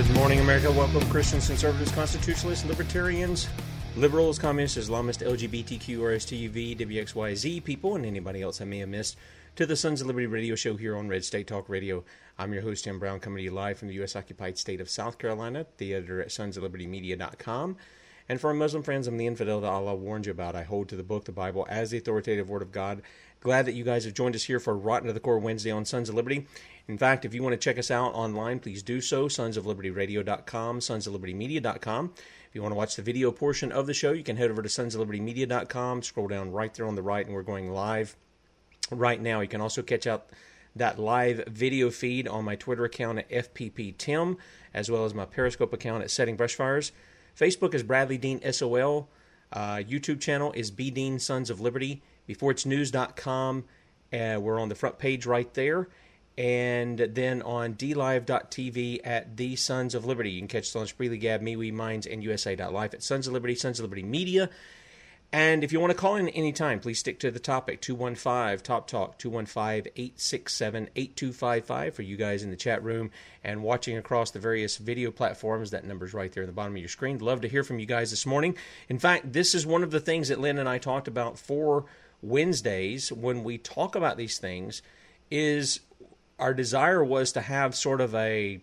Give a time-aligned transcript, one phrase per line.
[0.00, 0.70] Good morning, America.
[0.70, 3.50] Welcome, Christians, conservatives, constitutionalists, libertarians,
[3.96, 9.18] liberals, communists, Islamists, LGBTQ, RSTUV, WXYZ people, and anybody else I may have missed
[9.56, 12.02] to the Sons of Liberty radio show here on Red State Talk Radio.
[12.38, 14.16] I'm your host, Tim Brown, coming to you live from the U.S.
[14.16, 17.76] occupied state of South Carolina, the editor at sonsoflibertymedia.com.
[18.30, 20.56] And for our Muslim friends, I'm the infidel that Allah warned you about.
[20.56, 23.02] I hold to the book, the Bible, as the authoritative word of God.
[23.40, 25.84] Glad that you guys have joined us here for Rotten to the Core Wednesday on
[25.84, 26.46] Sons of Liberty.
[26.90, 29.26] In fact, if you want to check us out online, please do so.
[29.26, 32.12] Sonsoflibertyradio.com, sonsoflibertymedia.com.
[32.16, 34.60] If you want to watch the video portion of the show, you can head over
[34.60, 38.16] to sonsoflibertymedia.com, scroll down right there on the right, and we're going live
[38.90, 39.38] right now.
[39.38, 40.30] You can also catch out
[40.74, 44.36] that live video feed on my Twitter account at FPPTim,
[44.74, 46.90] as well as my Periscope account at Setting Brushfires.
[47.38, 49.08] Facebook is Bradley Dean SOL.
[49.52, 52.02] Uh, YouTube channel is B Dean Sons of Liberty.
[52.28, 53.62] BeforeIt'sNews.com.
[54.12, 55.86] Uh, we're on the front page right there.
[56.40, 60.30] And then on dlive.tv at The Sons of Liberty.
[60.30, 63.54] You can catch us on Spreely Gab, MeWe, Minds, and USA.life at Sons of Liberty,
[63.54, 64.48] Sons of Liberty Media.
[65.34, 68.86] And if you want to call in anytime, please stick to the topic 215 Top
[68.86, 73.10] Talk 215 867 8255 for you guys in the chat room
[73.44, 75.72] and watching across the various video platforms.
[75.72, 77.18] That number's right there in the bottom of your screen.
[77.18, 78.56] Love to hear from you guys this morning.
[78.88, 81.84] In fact, this is one of the things that Lynn and I talked about for
[82.22, 84.80] Wednesdays when we talk about these things
[85.30, 85.80] is
[86.40, 88.60] our desire was to have sort of a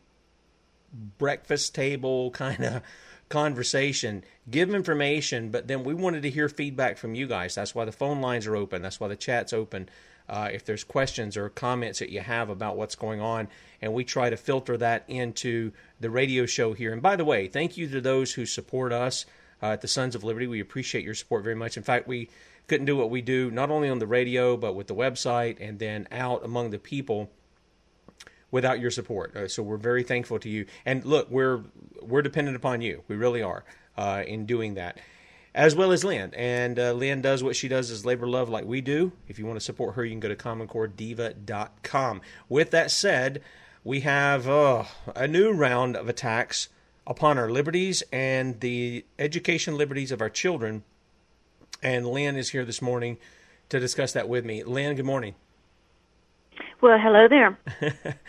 [1.18, 2.82] breakfast table kind of
[3.30, 7.56] conversation, give information, but then we wanted to hear feedback from you guys.
[7.56, 8.82] That's why the phone lines are open.
[8.82, 9.90] That's why the chat's open.
[10.30, 13.48] Uh, if there's questions or comments that you have about what's going on,
[13.82, 15.72] and we try to filter that into
[16.02, 16.92] the radio show here.
[16.92, 19.26] And by the way, thank you to those who support us
[19.64, 20.48] uh, at the Sons of Liberty.
[20.48, 21.78] We appreciate your support very much.
[21.78, 22.30] In fact, we
[22.68, 25.80] couldn't do what we do not only on the radio but with the website and
[25.80, 27.32] then out among the people
[28.52, 29.36] without your support.
[29.36, 30.66] Uh, so we're very thankful to you.
[30.86, 31.64] And look, we're
[32.02, 33.04] we're dependent upon you.
[33.08, 33.64] We really are
[33.98, 35.00] uh, in doing that,
[35.54, 36.34] as well as Lynn.
[36.36, 39.12] And uh, Lynn does what she does is labor love like we do.
[39.28, 42.22] If you want to support her, you can go to commoncorediva.com.
[42.50, 43.42] With that said,
[43.84, 44.84] we have uh,
[45.16, 46.70] a new round of attacks
[47.06, 50.84] upon our liberties and the education liberties of our children.
[51.82, 53.18] And Lynn is here this morning
[53.70, 54.64] to discuss that with me.
[54.64, 55.36] Lynn, good morning.
[56.82, 57.58] Well, hello there.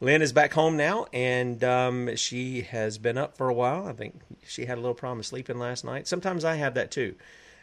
[0.00, 3.86] Lynn is back home now, and um, she has been up for a while.
[3.86, 6.06] I think she had a little problem sleeping last night.
[6.06, 7.14] Sometimes I have that too.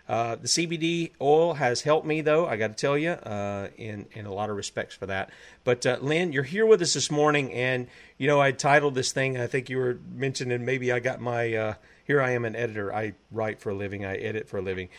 [0.07, 2.45] Uh, the CBD oil has helped me, though.
[2.45, 5.29] I got to tell you, uh, in in a lot of respects for that.
[5.63, 9.13] But uh, Lynn, you're here with us this morning, and you know I titled this
[9.13, 9.37] thing.
[9.39, 11.53] I think you were mentioning maybe I got my.
[11.53, 11.73] Uh,
[12.05, 12.93] here I am an editor.
[12.93, 14.03] I write for a living.
[14.03, 14.89] I edit for a living.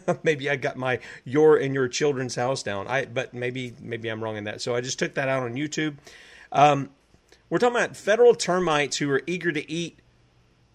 [0.22, 2.86] Maybe I got my your and your children's house down.
[2.88, 4.60] I but maybe maybe I'm wrong in that.
[4.60, 5.96] So I just took that out on YouTube.
[6.50, 6.90] Um,
[7.50, 9.98] we're talking about federal termites who are eager to eat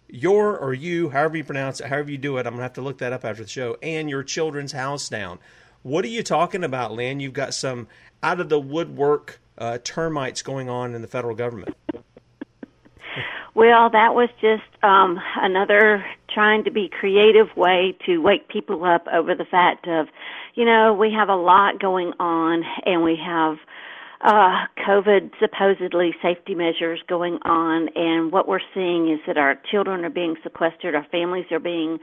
[0.10, 2.46] your or you, however you pronounce it, however you do it.
[2.46, 3.78] I'm gonna have to look that up after the show.
[3.81, 5.40] And your children's house down.
[5.84, 7.20] What are you talking about, Lynn?
[7.20, 7.88] You've got some
[8.22, 11.75] out of the woodwork uh, termites going on in the federal government.
[13.57, 19.07] Well, that was just um, another trying to be creative way to wake people up
[19.12, 20.06] over the fact of,
[20.54, 23.57] you know, we have a lot going on and we have
[24.21, 30.06] uh, COVID supposedly safety measures going on, and what we're seeing is that our children
[30.06, 31.98] are being sequestered, our families are being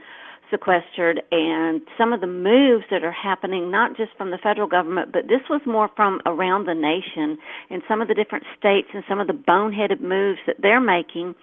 [0.49, 5.11] sequestered, and some of the moves that are happening, not just from the federal government,
[5.11, 7.37] but this was more from around the nation
[7.69, 11.35] and some of the different states and some of the boneheaded moves that they're making.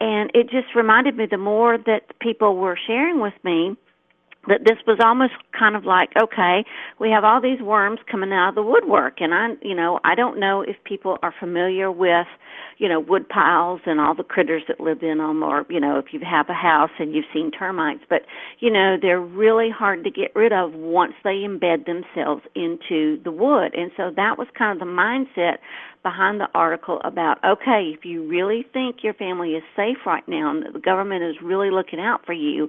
[0.00, 3.76] And it just reminded me the more that people were sharing with me
[4.48, 6.64] that this was almost kind of like okay
[6.98, 9.20] we have all these worms coming out of the woodwork.
[9.20, 12.26] And i you know i don't know if people are familiar with
[12.78, 15.98] you know wood piles and all the critters that live in them or you know
[15.98, 18.02] if you have a house and you've seen termites.
[18.08, 18.22] But
[18.60, 23.32] you know they're really hard to get rid of once they embed themselves into the
[23.32, 23.74] wood.
[23.74, 25.58] And so that was kind of the mindset
[26.02, 30.50] behind the article about okay if you really think your family is safe right now
[30.50, 32.68] and the government is really looking out for you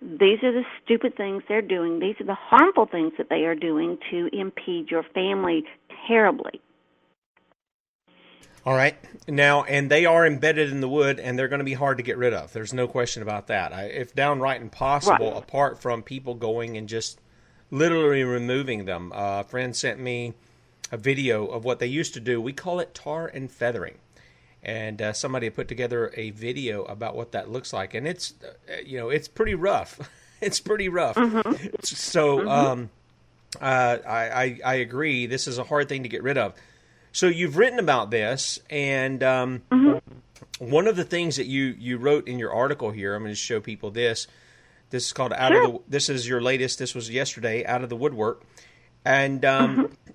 [0.00, 1.98] these are the stupid things they're doing.
[1.98, 5.64] These are the harmful things that they are doing to impede your family
[6.06, 6.60] terribly.
[8.64, 8.96] All right.
[9.26, 12.02] Now, and they are embedded in the wood, and they're going to be hard to
[12.02, 12.52] get rid of.
[12.52, 13.72] There's no question about that.
[13.72, 15.42] I, if downright impossible, right.
[15.42, 17.20] apart from people going and just
[17.70, 19.12] literally removing them.
[19.12, 20.34] Uh, a friend sent me
[20.92, 22.40] a video of what they used to do.
[22.40, 23.98] We call it tar and feathering
[24.68, 28.74] and uh, somebody put together a video about what that looks like, and it's uh,
[28.84, 29.98] you know it's pretty rough.
[30.42, 31.16] it's pretty rough.
[31.16, 31.66] Mm-hmm.
[31.82, 32.48] So mm-hmm.
[32.48, 32.90] Um,
[33.62, 35.24] uh, I, I, I agree.
[35.24, 36.52] This is a hard thing to get rid of.
[37.12, 40.70] So you've written about this, and um, mm-hmm.
[40.70, 43.36] one of the things that you you wrote in your article here, I'm going to
[43.36, 44.26] show people this.
[44.90, 45.64] This is called out sure.
[45.64, 45.80] of the.
[45.88, 46.78] This is your latest.
[46.78, 48.42] This was yesterday, out of the woodwork,
[49.02, 50.12] and um, mm-hmm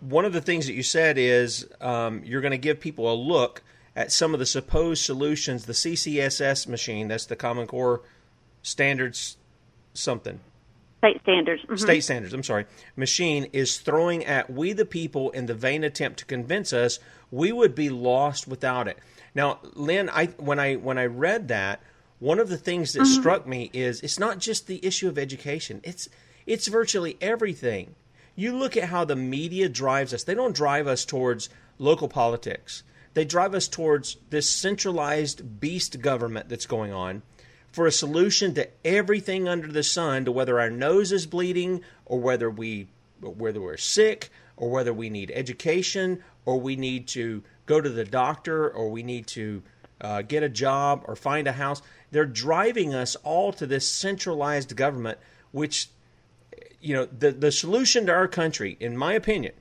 [0.00, 3.14] one of the things that you said is um, you're going to give people a
[3.14, 3.62] look
[3.94, 8.02] at some of the supposed solutions the CCSS machine, that's the Common Core
[8.62, 9.36] Standards
[9.94, 10.40] something.
[10.98, 11.62] State standards.
[11.62, 11.76] Mm-hmm.
[11.76, 12.66] State standards, I'm sorry.
[12.94, 16.98] Machine is throwing at we the people in the vain attempt to convince us
[17.30, 18.98] we would be lost without it.
[19.34, 21.80] Now, Lynn, I when I when I read that,
[22.18, 23.20] one of the things that mm-hmm.
[23.20, 25.80] struck me is it's not just the issue of education.
[25.84, 26.08] It's
[26.46, 27.94] it's virtually everything
[28.34, 30.24] you look at how the media drives us.
[30.24, 31.48] They don't drive us towards
[31.78, 32.82] local politics.
[33.14, 37.22] They drive us towards this centralized beast government that's going on
[37.72, 42.18] for a solution to everything under the sun to whether our nose is bleeding or
[42.20, 42.88] whether we
[43.20, 48.04] whether we're sick or whether we need education or we need to go to the
[48.04, 49.62] doctor or we need to
[50.00, 51.82] uh, get a job or find a house.
[52.10, 55.18] They're driving us all to this centralized government,
[55.52, 55.90] which
[56.80, 59.52] you know, the, the solution to our country, in my opinion,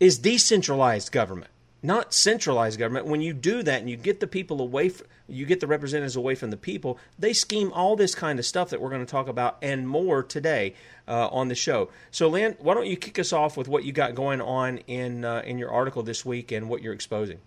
[0.00, 1.50] is decentralized government,
[1.82, 3.06] not centralized government.
[3.06, 6.16] When you do that and you get the people away, from, you get the representatives
[6.16, 9.10] away from the people, they scheme all this kind of stuff that we're going to
[9.10, 10.74] talk about and more today
[11.08, 11.90] uh, on the show.
[12.10, 15.24] So, Lynn, why don't you kick us off with what you got going on in
[15.24, 17.40] uh, in your article this week and what you're exposing?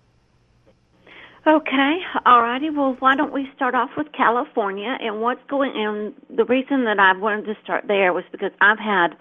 [1.47, 1.97] Okay,
[2.27, 2.69] all righty.
[2.69, 6.13] Well, why don't we start off with California and what's going on?
[6.29, 9.17] The reason that I wanted to start there was because I've had,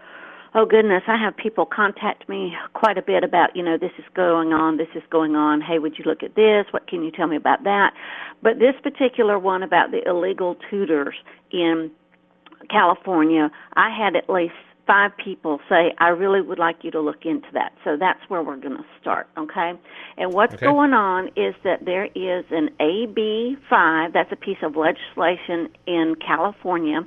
[0.54, 4.04] oh goodness, I have people contact me quite a bit about, you know, this is
[4.14, 5.62] going on, this is going on.
[5.62, 6.66] Hey, would you look at this?
[6.72, 7.94] What can you tell me about that?
[8.42, 11.14] But this particular one about the illegal tutors
[11.50, 11.90] in
[12.68, 14.52] California, I had at least
[14.90, 17.72] five people say, I really would like you to look into that.
[17.84, 19.74] So that's where we're going to start, okay?
[20.16, 20.66] And what's okay.
[20.66, 26.16] going on is that there is an AB 5, that's a piece of legislation in
[26.16, 27.06] California,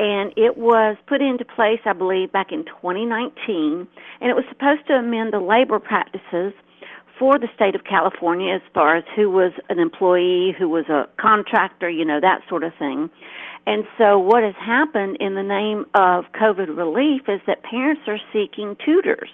[0.00, 3.86] and it was put into place, I believe, back in 2019,
[4.20, 6.52] and it was supposed to amend the labor practices
[7.18, 11.08] for the state of California as far as who was an employee, who was a
[11.20, 13.10] contractor, you know, that sort of thing.
[13.66, 18.18] And so what has happened in the name of COVID relief is that parents are
[18.32, 19.28] seeking tutors.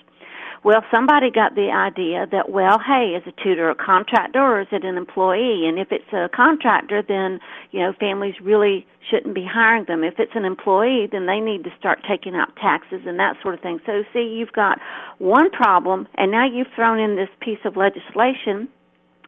[0.65, 4.69] Well, somebody got the idea that, well, hey, is a tutor a contractor or is
[4.73, 5.67] it an employee?
[5.67, 7.39] And if it's a contractor, then,
[7.71, 10.03] you know, families really shouldn't be hiring them.
[10.03, 13.55] If it's an employee, then they need to start taking out taxes and that sort
[13.55, 13.81] of thing.
[13.87, 14.79] So, see, you've got
[15.19, 18.69] one problem, and now you've thrown in this piece of legislation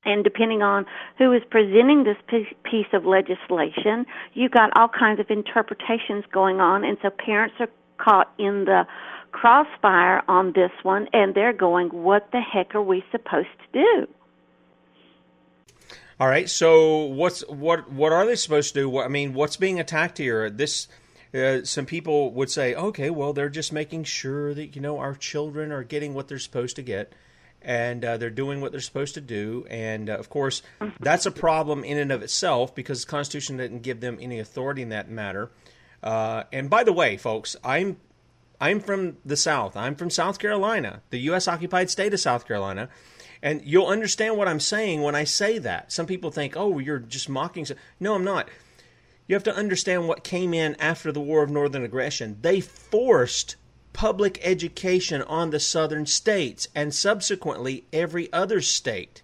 [0.05, 0.87] and depending on
[1.19, 2.17] who is presenting this
[2.65, 7.69] piece of legislation, you've got all kinds of interpretations going on, and so parents are
[7.99, 8.87] caught in the
[9.33, 14.09] crossfire on this one, and they're going, "What the heck are we supposed to do?"
[16.19, 16.51] All right.
[16.51, 18.91] So what's what what are they supposed to do?
[18.91, 20.51] What, I mean, what's being attacked here?
[20.51, 20.89] This
[21.33, 25.15] uh, some people would say, okay, well, they're just making sure that you know our
[25.15, 27.15] children are getting what they're supposed to get
[27.63, 29.67] and uh, they're doing what they're supposed to do.
[29.71, 30.63] And uh, of course,
[30.99, 34.83] that's a problem in and of itself because the Constitution didn't give them any authority
[34.83, 35.51] in that matter.
[36.03, 37.99] Uh, and by the way, folks, I'm
[38.61, 39.77] I'm from the South.
[39.77, 41.49] I'm from South Carolina, the U.S.
[41.49, 42.89] occupied state of South Carolina.
[43.43, 45.91] And you'll understand what I'm saying when I say that.
[45.93, 47.67] Some people think, oh, you're just mocking.
[47.99, 48.49] No, I'm not.
[49.27, 52.37] You have to understand what came in after the War of Northern Aggression.
[52.43, 53.57] They forced
[53.95, 59.23] public education on the southern states and subsequently every other state.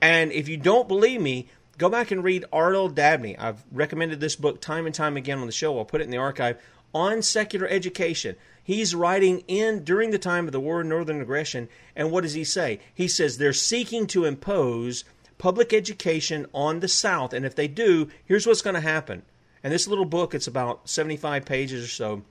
[0.00, 1.48] And if you don't believe me,
[1.78, 3.36] Go back and read Arnold Dabney.
[3.36, 5.76] I've recommended this book time and time again on the show.
[5.78, 6.62] I'll put it in the archive
[6.94, 8.36] on secular education.
[8.62, 12.34] He's writing in during the time of the War of Northern Aggression, and what does
[12.34, 12.80] he say?
[12.94, 15.04] He says they're seeking to impose
[15.38, 19.22] public education on the South, and if they do, here's what's going to happen.
[19.62, 22.22] And this little book, it's about 75 pages or so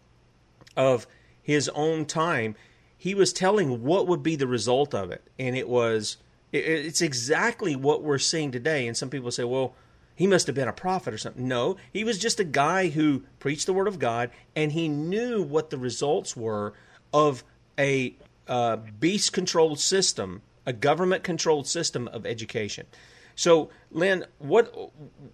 [0.77, 1.07] of
[1.41, 2.55] his own time.
[2.97, 6.17] He was telling what would be the result of it, and it was
[6.53, 8.87] it's exactly what we're seeing today.
[8.87, 9.73] And some people say, well,
[10.21, 11.47] he must have been a prophet or something.
[11.47, 15.41] No, he was just a guy who preached the word of God and he knew
[15.41, 16.73] what the results were
[17.11, 17.43] of
[17.79, 18.15] a
[18.47, 22.85] uh, beast controlled system, a government controlled system of education.
[23.33, 24.91] So, Lynn, what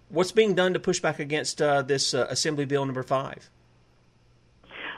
[0.08, 3.50] what's being done to push back against uh, this uh, Assembly Bill number five?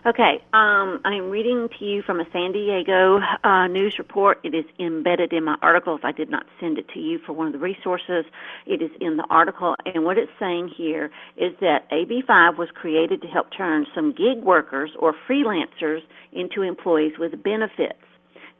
[0.07, 4.40] Okay, um, I'm reading to you from a San Diego uh, news report.
[4.42, 5.95] It is embedded in my article.
[5.95, 8.25] If I did not send it to you for one of the resources,
[8.64, 9.76] it is in the article.
[9.85, 14.42] And what it's saying here is that AB5 was created to help turn some gig
[14.42, 16.00] workers or freelancers
[16.33, 18.00] into employees with benefits.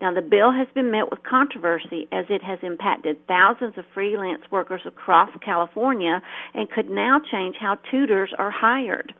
[0.02, 4.42] Now, the bill has been met with controversy as it has impacted thousands of freelance
[4.50, 6.20] workers across California
[6.52, 9.14] and could now change how tutors are hired.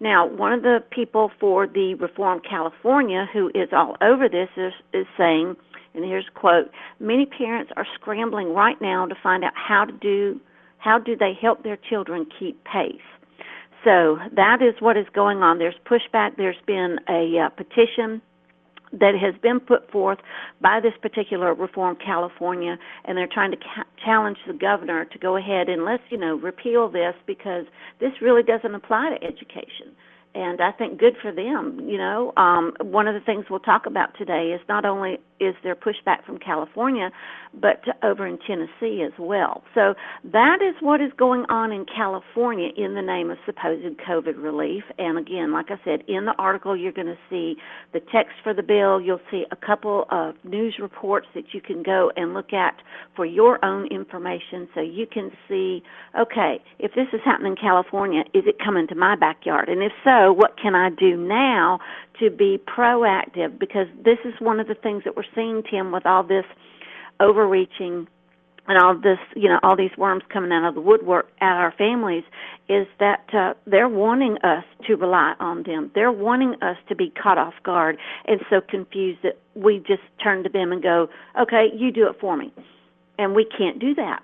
[0.00, 4.72] Now, one of the people for the Reform California who is all over this is,
[4.92, 5.56] is saying,
[5.94, 9.92] and here's a quote, many parents are scrambling right now to find out how to
[9.92, 10.40] do,
[10.78, 13.00] how do they help their children keep pace.
[13.84, 15.58] So that is what is going on.
[15.58, 16.36] There's pushback.
[16.36, 18.20] There's been a uh, petition
[18.92, 20.18] that has been put forth
[20.60, 25.36] by this particular Reform California, and they're trying to ca- challenge the governor to go
[25.36, 27.66] ahead and let's, you know, repeal this because
[28.00, 29.94] this really doesn't apply to education
[30.34, 31.80] and I think good for them.
[31.88, 35.54] You know, um, one of the things we'll talk about today is not only is
[35.62, 37.10] there pushback from California,
[37.54, 39.62] but over in Tennessee as well.
[39.74, 39.94] So
[40.24, 44.82] that is what is going on in California in the name of supposed COVID relief.
[44.98, 47.56] And again, like I said, in the article you're going to see
[47.92, 49.00] the text for the bill.
[49.00, 52.74] You'll see a couple of news reports that you can go and look at
[53.14, 55.82] for your own information, so you can see,
[56.18, 59.68] okay, if this is happening in California, is it coming to my backyard?
[59.68, 61.78] And if so what can I do now
[62.20, 63.58] to be proactive?
[63.58, 66.44] Because this is one of the things that we're seeing, Tim, with all this
[67.20, 68.06] overreaching
[68.68, 71.72] and all this, you know, all these worms coming out of the woodwork at our
[71.72, 72.24] families
[72.68, 75.90] is that uh, they're wanting us to rely on them.
[75.94, 77.96] They're wanting us to be caught off guard
[78.26, 81.08] and so confused that we just turn to them and go,
[81.40, 82.52] okay, you do it for me.
[83.18, 84.22] And we can't do that.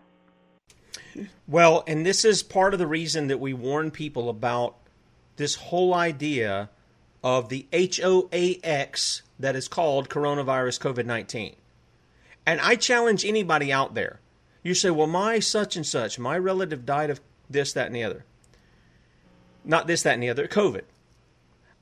[1.48, 4.76] Well, and this is part of the reason that we warn people about
[5.36, 6.70] this whole idea
[7.22, 11.56] of the HOAX that is called coronavirus COVID 19.
[12.46, 14.20] And I challenge anybody out there.
[14.62, 18.04] You say, well, my such and such, my relative died of this, that, and the
[18.04, 18.24] other.
[19.64, 20.82] Not this, that, and the other, COVID.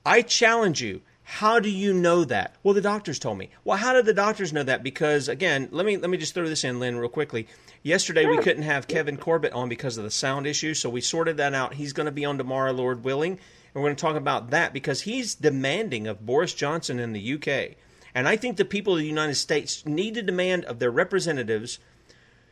[0.05, 1.03] I challenge you.
[1.25, 2.57] How do you know that?
[2.63, 3.51] Well, the doctors told me.
[3.65, 4.83] Well, how did the doctors know that?
[4.83, 7.47] Because again, let me let me just throw this in, Lynn, real quickly.
[7.85, 11.37] Yesterday we couldn't have Kevin Corbett on because of the sound issue, so we sorted
[11.39, 11.75] that out.
[11.75, 13.41] He's going to be on tomorrow, Lord willing, and
[13.75, 17.77] we're going to talk about that because he's demanding of Boris Johnson in the UK.
[18.15, 21.81] And I think the people of the United States need to demand of their representatives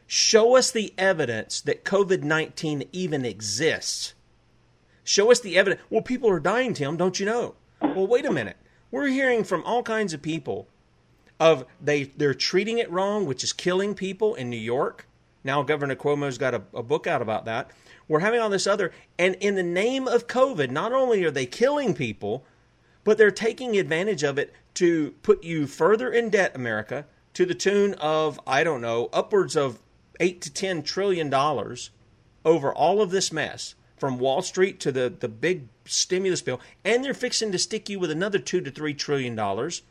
[0.08, 4.14] show us the evidence that COVID 19 even exists.
[5.04, 5.80] Show us the evidence.
[5.90, 7.54] Well, people are dying, Tim, don't you know?
[7.80, 8.56] Well, wait a minute.
[8.90, 10.66] We're hearing from all kinds of people
[11.38, 15.06] of they they're treating it wrong, which is killing people in New York.
[15.42, 17.70] Now Governor Cuomo's got a, a book out about that.
[18.09, 21.47] We're having all this other, and in the name of COVID, not only are they
[21.47, 22.44] killing people,
[23.04, 27.54] but they're taking advantage of it to put you further in debt, America, to the
[27.54, 29.78] tune of, I don't know, upwards of
[30.18, 31.90] eight to ten trillion dollars
[32.44, 37.04] over all of this mess, from Wall Street to the, the big stimulus bill, and
[37.04, 39.82] they're fixing to stick you with another two to three trillion dollars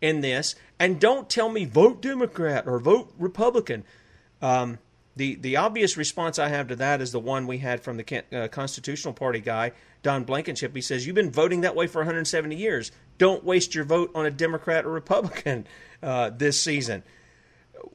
[0.00, 0.56] in this.
[0.78, 3.84] And don't tell me vote Democrat or vote Republican.
[4.40, 4.78] Um,
[5.18, 8.24] the the obvious response I have to that is the one we had from the
[8.32, 10.74] uh, Constitutional Party guy, Don Blankenship.
[10.74, 12.92] He says, "You've been voting that way for 170 years.
[13.18, 15.66] Don't waste your vote on a Democrat or Republican
[16.02, 17.02] uh, this season."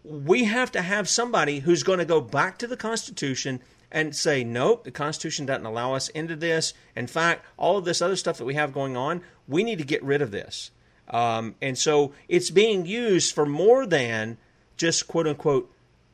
[0.03, 4.43] We have to have somebody who's going to go back to the Constitution and say,
[4.43, 6.73] "Nope, the Constitution doesn't allow us into this.
[6.95, 9.85] In fact, all of this other stuff that we have going on, we need to
[9.85, 10.71] get rid of this."
[11.09, 14.37] Um, and so it's being used for more than
[14.75, 15.72] just quote unquote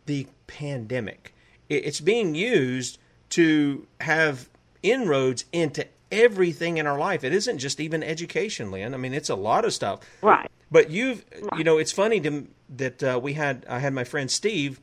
[0.10, 1.36] the pandemic.
[1.70, 2.98] It's being used
[3.30, 4.50] to have
[4.82, 7.24] inroads into everything in our life.
[7.24, 8.96] It isn't just even education, Lynn.
[8.96, 10.00] I mean, it's a lot of stuff.
[10.24, 10.50] Right.
[10.72, 11.60] But you've, right.
[11.60, 12.48] you know, it's funny to,
[12.78, 14.80] that uh, we had, I had my friend Steve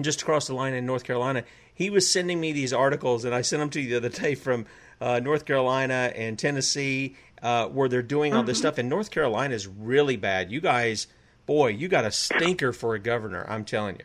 [0.00, 1.44] just across the line in North Carolina.
[1.72, 4.34] He was sending me these articles, and I sent them to you the other day
[4.34, 4.66] from
[5.00, 8.62] uh, North Carolina and Tennessee, uh, where they're doing all this mm-hmm.
[8.62, 8.78] stuff.
[8.78, 10.50] And North Carolina is really bad.
[10.50, 11.06] You guys,
[11.46, 13.46] boy, you got a stinker for a governor.
[13.48, 14.04] I'm telling you.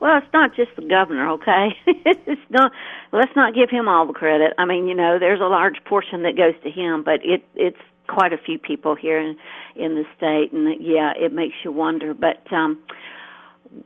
[0.00, 1.70] Well, it's not just the governor, okay?
[1.86, 2.72] it's not.
[3.12, 4.52] Let's not give him all the credit.
[4.58, 7.78] I mean, you know, there's a large portion that goes to him, but it it's
[8.06, 9.36] quite a few people here in
[9.76, 12.14] in the state, and yeah, it makes you wonder.
[12.14, 12.78] But um,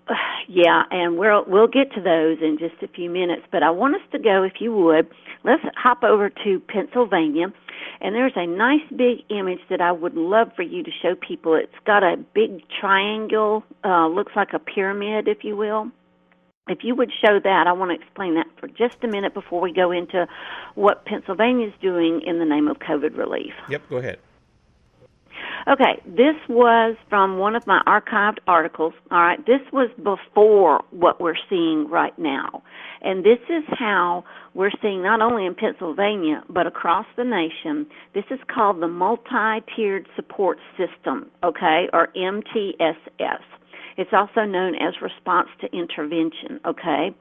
[0.48, 3.42] yeah, and we'll we'll get to those in just a few minutes.
[3.50, 5.08] But I want us to go, if you would,
[5.44, 7.46] let's hop over to Pennsylvania.
[8.00, 11.54] And there's a nice big image that I would love for you to show people.
[11.54, 15.90] It's got a big triangle, uh, looks like a pyramid, if you will.
[16.68, 19.60] If you would show that, I want to explain that for just a minute before
[19.60, 20.28] we go into
[20.74, 23.52] what Pennsylvania is doing in the name of COVID relief.
[23.68, 24.18] Yep, go ahead.
[25.68, 28.94] Okay, this was from one of my archived articles.
[29.10, 32.62] All right, this was before what we're seeing right now.
[33.00, 37.86] And this is how we're seeing not only in Pennsylvania, but across the nation.
[38.14, 43.42] This is called the Multi Tiered Support System, okay, or MTSS.
[43.96, 47.14] It's also known as response to intervention, okay?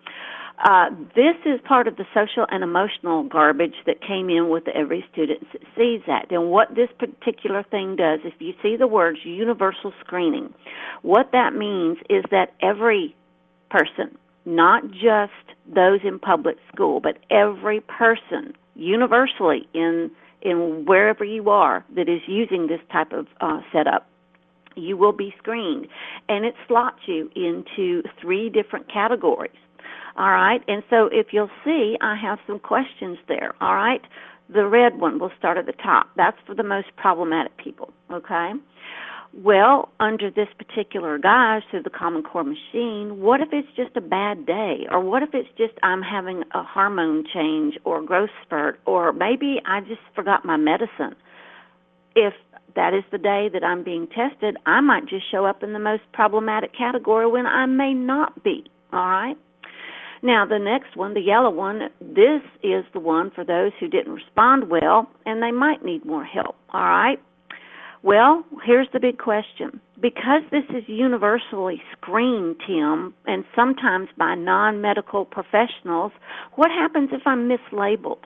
[0.63, 5.03] Uh, this is part of the social and emotional garbage that came in with Every
[5.11, 6.31] Student Succeeds Act.
[6.31, 10.53] And what this particular thing does, if you see the words universal screening,
[11.01, 13.15] what that means is that every
[13.71, 15.31] person, not just
[15.65, 20.11] those in public school, but every person universally in
[20.41, 24.07] in wherever you are that is using this type of uh, setup
[24.75, 25.87] you will be screened.
[26.29, 29.51] And it slots you into three different categories.
[30.17, 30.61] All right.
[30.67, 33.53] And so if you'll see, I have some questions there.
[33.61, 34.01] All right.
[34.53, 36.07] The red one will start at the top.
[36.17, 37.93] That's for the most problematic people.
[38.11, 38.51] Okay.
[39.33, 44.01] Well, under this particular guise through the Common Core machine, what if it's just a
[44.01, 44.87] bad day?
[44.91, 48.81] Or what if it's just I'm having a hormone change or growth spurt?
[48.85, 51.15] Or maybe I just forgot my medicine?
[52.13, 52.33] If
[52.75, 55.79] that is the day that I'm being tested, I might just show up in the
[55.79, 58.65] most problematic category when I may not be.
[58.93, 59.37] All right?
[60.23, 64.13] Now, the next one, the yellow one, this is the one for those who didn't
[64.13, 66.55] respond well and they might need more help.
[66.73, 67.19] All right?
[68.03, 69.79] Well, here's the big question.
[69.99, 76.11] Because this is universally screened, Tim, and sometimes by non medical professionals,
[76.55, 78.23] what happens if I'm mislabeled?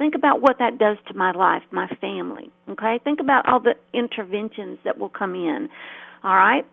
[0.00, 2.50] Think about what that does to my life, my family.
[2.70, 2.98] Okay?
[3.04, 5.68] Think about all the interventions that will come in.
[6.24, 6.64] All right?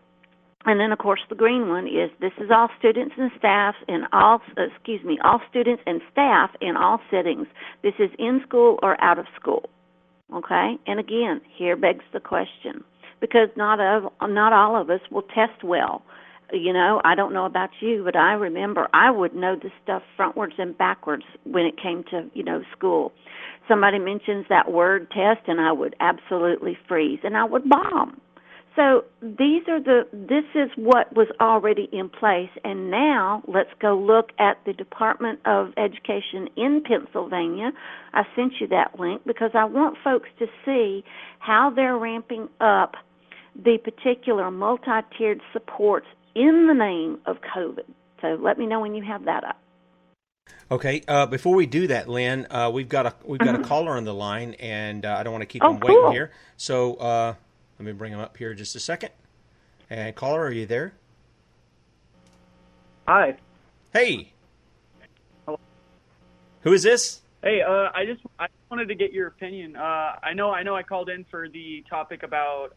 [0.63, 4.05] And then, of course, the green one is this is all students and staff in
[4.13, 7.47] all, uh, excuse me, all students and staff in all settings.
[7.83, 9.69] This is in school or out of school.
[10.33, 10.77] Okay?
[10.87, 12.81] And again, here begs the question
[13.19, 16.01] because not of, not all of us will test well
[16.51, 20.03] you know, I don't know about you, but I remember I would know this stuff
[20.17, 23.11] frontwards and backwards when it came to, you know, school.
[23.67, 28.21] Somebody mentions that word test and I would absolutely freeze and I would bomb.
[28.77, 33.97] So these are the this is what was already in place and now let's go
[33.97, 37.71] look at the Department of Education in Pennsylvania.
[38.13, 41.03] I sent you that link because I want folks to see
[41.39, 42.93] how they're ramping up
[43.55, 46.05] the particular multi-tiered supports
[46.37, 47.85] in the name of COVID.
[48.21, 49.59] So let me know when you have that up.
[50.69, 51.01] Okay.
[51.07, 53.67] Uh, before we do that, Lynn, uh, we've got a we've got a mm-hmm.
[53.67, 55.95] caller on the line, and uh, I don't want to keep oh, him cool.
[55.95, 56.31] waiting here.
[56.57, 57.33] So uh,
[57.79, 59.11] let me bring him up here just a second.
[59.89, 60.93] And caller, are you there?
[63.07, 63.37] Hi.
[63.93, 64.33] Hey.
[65.45, 65.59] Hello.
[66.61, 67.21] Who is this?
[67.41, 69.75] Hey, uh, I just I wanted to get your opinion.
[69.75, 72.73] Uh, I know I know I called in for the topic about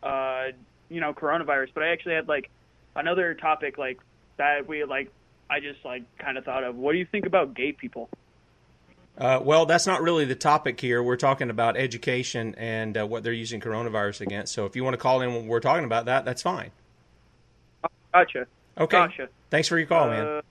[0.88, 2.50] you know coronavirus, but I actually had like
[2.96, 3.98] another topic like
[4.36, 5.10] that we like
[5.48, 6.76] I just like kind of thought of.
[6.76, 8.08] What do you think about gay people?
[9.18, 11.02] Uh, well, that's not really the topic here.
[11.02, 14.54] We're talking about education and uh, what they're using coronavirus against.
[14.54, 16.70] So if you want to call in when we're talking about that, that's fine.
[18.14, 18.46] Gotcha.
[18.78, 18.96] Okay.
[18.96, 19.28] Gotcha.
[19.50, 20.42] Thanks for your call, uh, man.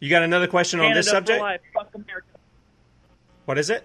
[0.00, 1.42] You got another question Canada on this subject?
[3.46, 3.84] What is it?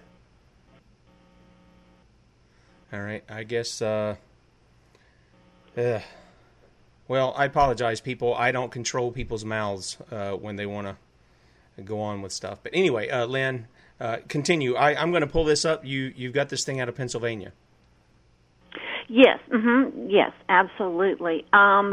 [2.92, 3.24] All right.
[3.28, 3.80] I guess.
[3.80, 4.16] Uh,
[7.08, 8.34] well, I apologize, people.
[8.34, 12.60] I don't control people's mouths uh, when they want to go on with stuff.
[12.62, 13.66] But anyway, uh, Lynn,
[14.00, 14.74] uh, continue.
[14.74, 15.84] I, am going to pull this up.
[15.84, 17.52] You you've got this thing out of Pennsylvania.
[19.08, 19.38] Yes.
[19.50, 20.08] Mm-hmm.
[20.08, 20.32] Yes.
[20.48, 21.44] Absolutely.
[21.52, 21.92] Um,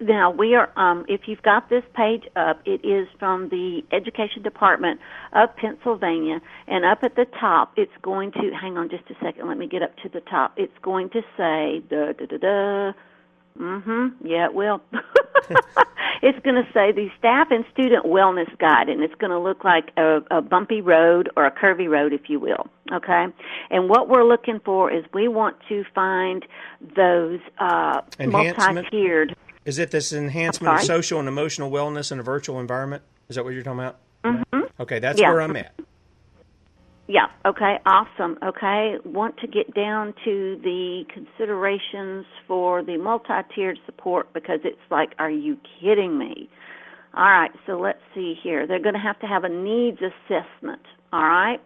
[0.00, 0.70] now we are.
[0.76, 5.00] Um, if you've got this page up, it is from the Education Department
[5.32, 8.50] of Pennsylvania, and up at the top, it's going to.
[8.60, 9.48] Hang on just a second.
[9.48, 10.54] Let me get up to the top.
[10.56, 12.92] It's going to say da da da
[13.58, 14.14] Mhm.
[14.22, 14.80] Yeah, it will.
[16.22, 19.62] it's going to say the staff and student wellness guide, and it's going to look
[19.64, 22.66] like a, a bumpy road or a curvy road, if you will.
[22.92, 23.26] Okay,
[23.70, 26.44] and what we're looking for is we want to find
[26.96, 29.36] those uh, multi-tiered.
[29.64, 33.02] Is it this enhancement of social and emotional wellness in a virtual environment?
[33.28, 33.98] Is that what you're talking about?
[34.24, 34.60] Mm-hmm.
[34.80, 35.30] Okay, that's yeah.
[35.30, 35.74] where I'm at.
[37.06, 38.38] Yeah, okay, awesome.
[38.42, 44.78] Okay, want to get down to the considerations for the multi tiered support because it's
[44.90, 46.48] like, are you kidding me?
[47.14, 48.66] All right, so let's see here.
[48.66, 50.80] They're going to have to have a needs assessment,
[51.12, 51.60] all right?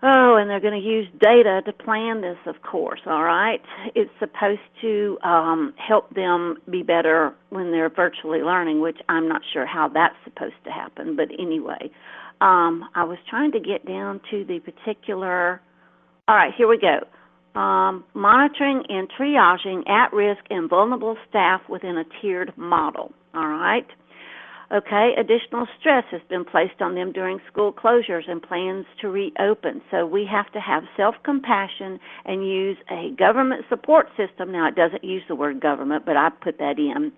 [0.00, 3.60] Oh, and they're going to use data to plan this, of course, all right?
[3.96, 9.42] It's supposed to um, help them be better when they're virtually learning, which I'm not
[9.52, 11.90] sure how that's supposed to happen, but anyway
[12.40, 15.60] um, I was trying to get down to the particular.
[16.28, 17.00] All right, here we go.
[17.58, 23.12] Um, monitoring and triaging at risk and vulnerable staff within a tiered model.
[23.34, 23.86] All right.
[24.70, 29.80] Okay, additional stress has been placed on them during school closures and plans to reopen.
[29.90, 34.52] So we have to have self compassion and use a government support system.
[34.52, 37.12] Now, it doesn't use the word government, but I put that in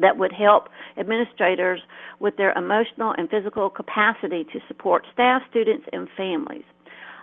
[0.00, 1.80] that would help administrators
[2.18, 6.64] with their emotional and physical capacity to support staff, students, and families.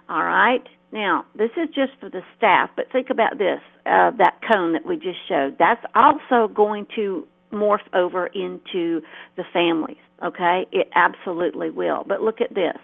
[0.08, 0.64] All right.
[0.92, 4.86] Now, this is just for the staff, but think about this uh, that cone that
[4.86, 5.58] we just showed.
[5.60, 9.02] That's also going to morph over into
[9.36, 10.66] the families, okay?
[10.72, 12.04] It absolutely will.
[12.08, 12.78] But look at this.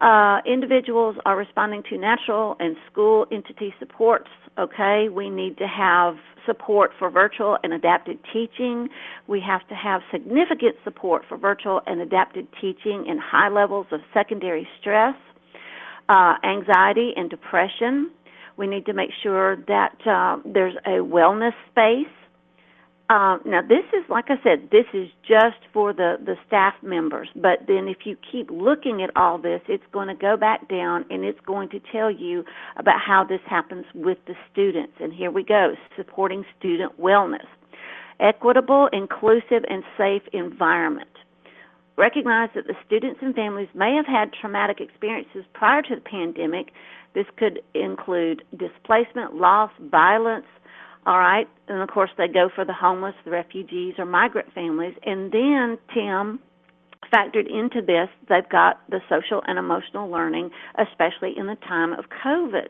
[0.00, 5.08] Uh, individuals are responding to natural and school entity supports, okay?
[5.14, 6.14] We need to have
[6.46, 8.88] support for virtual and adapted teaching.
[9.28, 14.00] We have to have significant support for virtual and adapted teaching in high levels of
[14.14, 15.14] secondary stress,
[16.08, 18.10] uh, anxiety, and depression.
[18.56, 22.12] We need to make sure that uh, there's a wellness space
[23.10, 27.28] um, now, this is, like I said, this is just for the, the staff members.
[27.34, 31.04] But then if you keep looking at all this, it's going to go back down
[31.10, 32.44] and it's going to tell you
[32.76, 34.92] about how this happens with the students.
[35.00, 37.46] And here we go supporting student wellness.
[38.20, 41.10] Equitable, inclusive, and safe environment.
[41.96, 46.68] Recognize that the students and families may have had traumatic experiences prior to the pandemic.
[47.16, 50.46] This could include displacement, loss, violence,
[51.06, 54.94] all right, and of course they go for the homeless, the refugees, or migrant families.
[55.04, 56.40] And then, Tim,
[57.12, 62.04] factored into this, they've got the social and emotional learning, especially in the time of
[62.24, 62.68] COVID.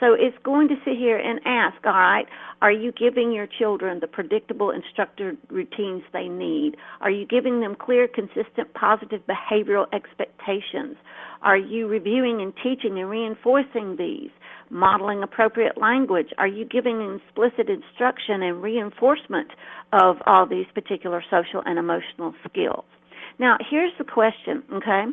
[0.00, 2.26] So it's going to sit here and ask, all right,
[2.60, 6.76] are you giving your children the predictable and structured routines they need?
[7.00, 10.96] Are you giving them clear, consistent, positive behavioral expectations?
[11.42, 14.30] Are you reviewing and teaching and reinforcing these?
[14.70, 16.28] modeling appropriate language?
[16.38, 19.48] Are you giving explicit instruction and reinforcement
[19.92, 22.84] of all these particular social and emotional skills?
[23.38, 25.04] Now, here's the question, okay?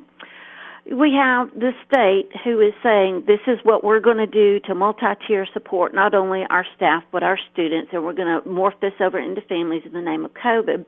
[0.85, 4.75] We have the state who is saying this is what we're going to do to
[4.75, 8.93] multi-tier support not only our staff but our students, and we're going to morph this
[8.99, 10.85] over into families in the name of COVID.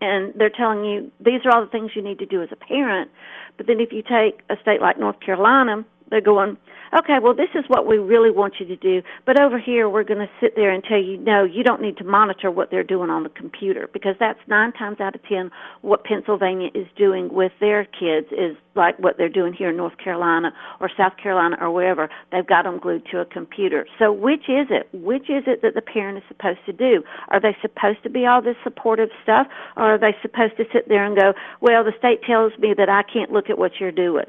[0.00, 2.56] And they're telling you these are all the things you need to do as a
[2.56, 3.10] parent.
[3.56, 6.56] But then if you take a state like North Carolina, they're going,
[6.96, 10.04] okay, well, this is what we really want you to do, but over here we're
[10.04, 12.84] going to sit there and tell you, no, you don't need to monitor what they're
[12.84, 15.50] doing on the computer because that's nine times out of ten
[15.82, 19.96] what Pennsylvania is doing with their kids is like what they're doing here in North
[20.02, 22.08] Carolina or South Carolina or wherever.
[22.32, 23.86] They've got them glued to a computer.
[23.98, 24.88] So which is it?
[24.92, 27.02] Which is it that the parent is supposed to do?
[27.28, 30.88] Are they supposed to be all this supportive stuff or are they supposed to sit
[30.88, 33.92] there and go, well, the state tells me that I can't look at what you're
[33.92, 34.26] doing?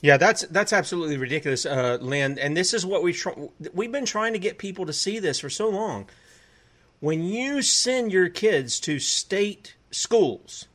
[0.00, 2.38] Yeah, that's that's absolutely ridiculous, uh, Lynn.
[2.38, 3.30] And this is what we tr-
[3.72, 6.08] we've been trying to get people to see this for so long.
[7.00, 10.66] When you send your kids to state schools,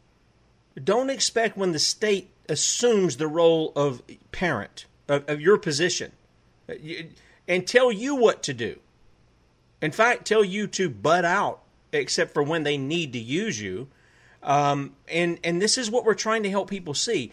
[0.82, 6.12] don't expect when the state assumes the role of parent of, of your position
[7.48, 8.80] and tell you what to do.
[9.82, 13.88] In fact, tell you to butt out, except for when they need to use you.
[14.42, 17.32] Um, and and this is what we're trying to help people see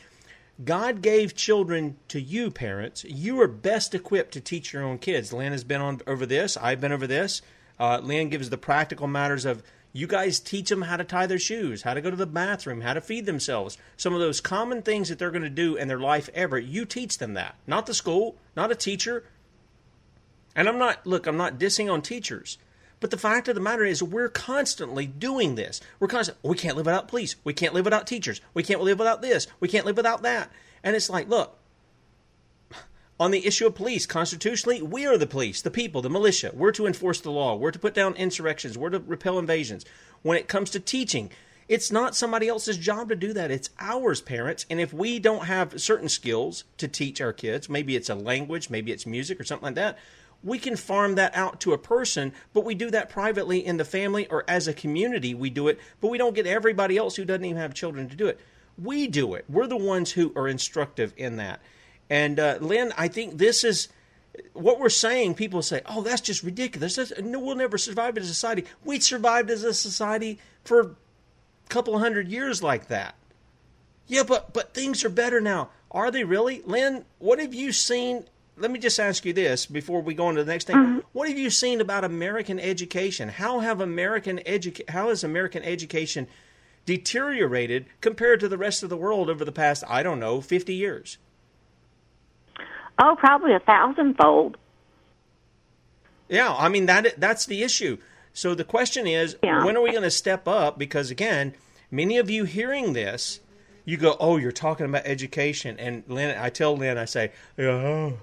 [0.64, 3.04] God gave children to you, parents.
[3.04, 5.32] You are best equipped to teach your own kids.
[5.32, 6.56] Lynn has been on over this.
[6.56, 7.40] I've been over this.
[7.78, 11.38] Uh, Lynn gives the practical matters of you guys teach them how to tie their
[11.38, 13.76] shoes, how to go to the bathroom, how to feed themselves.
[13.96, 16.58] Some of those common things that they're going to do in their life ever.
[16.58, 19.24] You teach them that, not the school, not a teacher.
[20.54, 21.26] And I'm not look.
[21.26, 22.58] I'm not dissing on teachers.
[23.00, 25.80] But the fact of the matter is, we're constantly doing this.
[25.98, 27.34] We're constantly, we can't live without police.
[27.44, 28.42] We can't live without teachers.
[28.52, 29.46] We can't live without this.
[29.58, 30.50] We can't live without that.
[30.84, 31.56] And it's like, look,
[33.18, 34.06] on the issue of police.
[34.06, 36.50] Constitutionally, we are the police, the people, the militia.
[36.54, 37.54] We're to enforce the law.
[37.54, 38.78] We're to put down insurrections.
[38.78, 39.84] We're to repel invasions.
[40.22, 41.30] When it comes to teaching,
[41.68, 43.50] it's not somebody else's job to do that.
[43.50, 44.64] It's ours, parents.
[44.70, 48.70] And if we don't have certain skills to teach our kids, maybe it's a language,
[48.70, 49.98] maybe it's music or something like that,
[50.42, 53.84] we can farm that out to a person, but we do that privately in the
[53.84, 55.34] family or as a community.
[55.34, 58.16] We do it, but we don't get everybody else who doesn't even have children to
[58.16, 58.40] do it.
[58.78, 59.44] We do it.
[59.48, 61.60] We're the ones who are instructive in that.
[62.08, 63.88] And uh, Lynn, I think this is
[64.54, 65.34] what we're saying.
[65.34, 66.96] People say, "Oh, that's just ridiculous.
[66.96, 70.90] That's, no, we'll never survive as a society." We survived as a society for a
[71.68, 73.14] couple hundred years like that.
[74.06, 75.70] Yeah, but but things are better now.
[75.90, 76.62] Are they really?
[76.64, 78.24] Lynn, what have you seen?
[78.56, 80.76] Let me just ask you this before we go on to the next thing.
[80.76, 80.98] Mm-hmm.
[81.12, 83.28] What have you seen about American education?
[83.28, 86.28] How have American educa- how has American education
[86.84, 90.74] deteriorated compared to the rest of the world over the past, I don't know, 50
[90.74, 91.18] years?
[92.98, 94.58] Oh, probably a thousandfold.
[96.28, 97.98] Yeah, I mean that that's the issue.
[98.32, 99.64] So the question is, yeah.
[99.64, 100.78] when are we going to step up?
[100.78, 101.54] Because again,
[101.90, 103.40] many of you hearing this,
[103.84, 108.18] you go, "Oh, you're talking about education." And Lynn, I tell Lynn, I say, "Oh,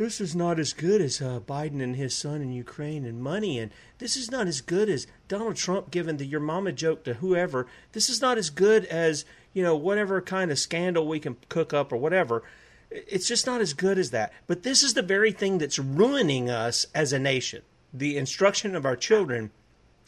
[0.00, 3.58] this is not as good as uh, Biden and his son in Ukraine and money,
[3.58, 7.14] and this is not as good as Donald Trump giving the your mama joke to
[7.14, 7.66] whoever.
[7.92, 11.74] This is not as good as you know whatever kind of scandal we can cook
[11.74, 12.42] up or whatever."
[12.90, 14.32] It's just not as good as that.
[14.46, 17.60] But this is the very thing that's ruining us as a nation
[17.92, 19.50] the instruction of our children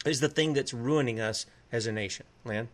[0.05, 2.25] is the thing that's ruining us as a nation.
[2.45, 2.69] Lynn?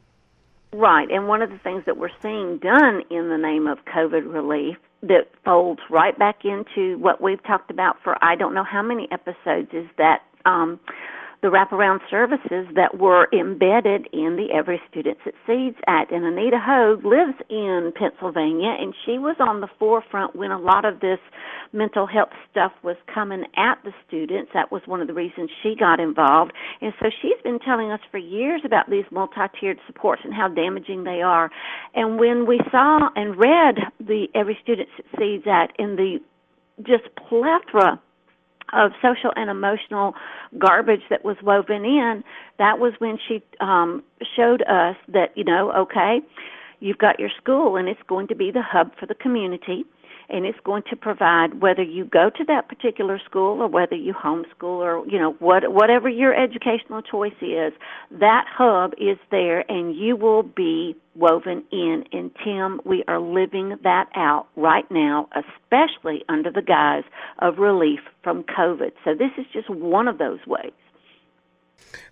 [0.71, 4.31] Right, and one of the things that we're seeing done in the name of COVID
[4.31, 8.81] relief that folds right back into what we've talked about for I don't know how
[8.81, 10.79] many episodes is that um,
[11.41, 16.11] the wraparound services that were embedded in the Every Student Succeeds Act.
[16.11, 20.83] And Anita Hoge lives in Pennsylvania, and she was on the forefront when a lot
[20.83, 21.19] of this
[21.71, 24.51] mental health stuff was coming at the students.
[24.53, 26.51] That was one of the reasons she got involved.
[26.81, 31.05] And so she's been telling us for years about these multi-tiered supports and how damaging
[31.05, 31.49] they are.
[31.95, 36.19] And when we saw and read the Every Student Succeeds Act in the
[36.85, 38.01] just plethora
[38.73, 40.13] of social and emotional
[40.57, 42.23] garbage that was woven in,
[42.57, 44.03] that was when she um,
[44.35, 46.21] showed us that, you know, okay,
[46.79, 49.85] you've got your school and it's going to be the hub for the community
[50.29, 54.13] and it's going to provide whether you go to that particular school or whether you
[54.13, 57.73] homeschool or you know what whatever your educational choice is
[58.11, 62.03] that hub is there and you will be woven in.
[62.11, 67.03] And Tim we are living that out right now especially under the guise
[67.39, 68.91] of relief from covid.
[69.03, 70.71] So this is just one of those ways.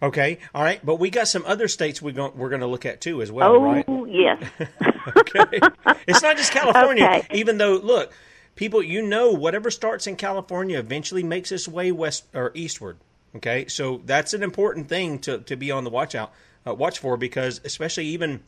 [0.01, 2.85] Okay, all right, but we got some other states we go, we're going to look
[2.85, 3.85] at too as well, oh, right?
[3.87, 4.43] Oh yes.
[5.15, 5.59] okay,
[6.07, 7.05] it's not just California.
[7.05, 7.27] Okay.
[7.37, 8.13] Even though, look,
[8.55, 12.97] people, you know, whatever starts in California eventually makes its way west or eastward.
[13.35, 16.31] Okay, so that's an important thing to to be on the watch out,
[16.65, 18.41] uh, watch for because especially even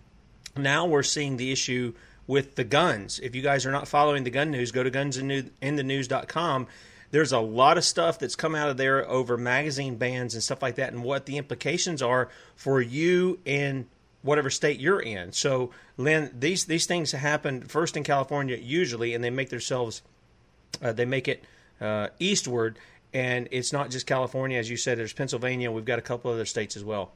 [0.57, 1.93] now we're seeing the issue
[2.27, 3.19] with the guns.
[3.19, 6.67] If you guys are not following the gun news, go to gunsinthenews.com
[7.11, 10.61] there's a lot of stuff that's come out of there over magazine bans and stuff
[10.61, 13.87] like that, and what the implications are for you in
[14.21, 15.31] whatever state you're in.
[15.31, 20.01] So, Lynn, these these things happen first in California usually, and they make themselves
[20.81, 21.43] uh, they make it
[21.81, 22.77] uh, eastward,
[23.13, 24.97] and it's not just California, as you said.
[24.97, 25.71] There's Pennsylvania.
[25.71, 27.11] We've got a couple other states as well.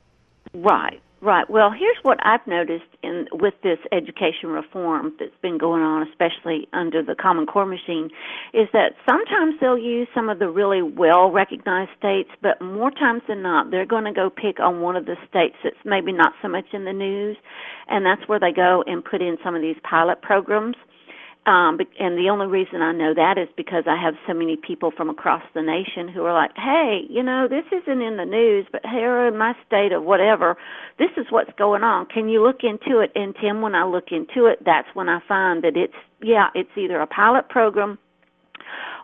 [0.53, 1.49] Right, right.
[1.49, 6.67] Well, here's what I've noticed in with this education reform that's been going on, especially
[6.73, 8.09] under the Common Core machine,
[8.53, 13.21] is that sometimes they'll use some of the really well recognized states, but more times
[13.27, 16.33] than not, they're going to go pick on one of the states that's maybe not
[16.41, 17.38] so much in the news,
[17.88, 20.75] and that's where they go and put in some of these pilot programs
[21.45, 24.91] um, and the only reason I know that is because I have so many people
[24.95, 28.65] from across the nation who are like, "Hey, you know, this isn't in the news,
[28.71, 30.56] but here in my state of whatever,
[30.97, 32.06] this is what's going on.
[32.06, 35.19] Can you look into it?" And Tim, when I look into it, that's when I
[35.27, 37.97] find that it's yeah, it's either a pilot program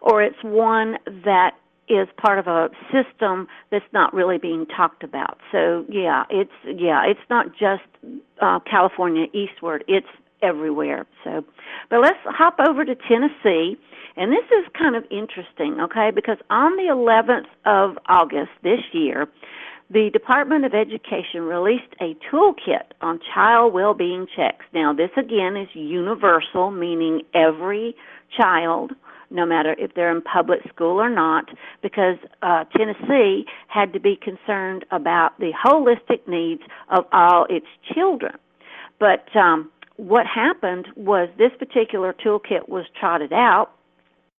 [0.02, 1.56] or it's one that
[1.90, 5.40] is part of a system that's not really being talked about.
[5.52, 7.84] So yeah, it's yeah, it's not just
[8.42, 9.84] uh, California eastward.
[9.88, 10.08] It's
[10.42, 11.06] everywhere.
[11.24, 11.44] So,
[11.90, 13.78] but let's hop over to Tennessee.
[14.16, 19.28] And this is kind of interesting, okay, because on the 11th of August this year,
[19.90, 24.66] the Department of Education released a toolkit on child well-being checks.
[24.74, 27.96] Now, this again is universal, meaning every
[28.38, 28.92] child,
[29.32, 31.46] no matter if they're in public school or not,
[31.82, 38.36] because uh, Tennessee had to be concerned about the holistic needs of all its children.
[39.00, 43.72] But um, what happened was this particular toolkit was trotted out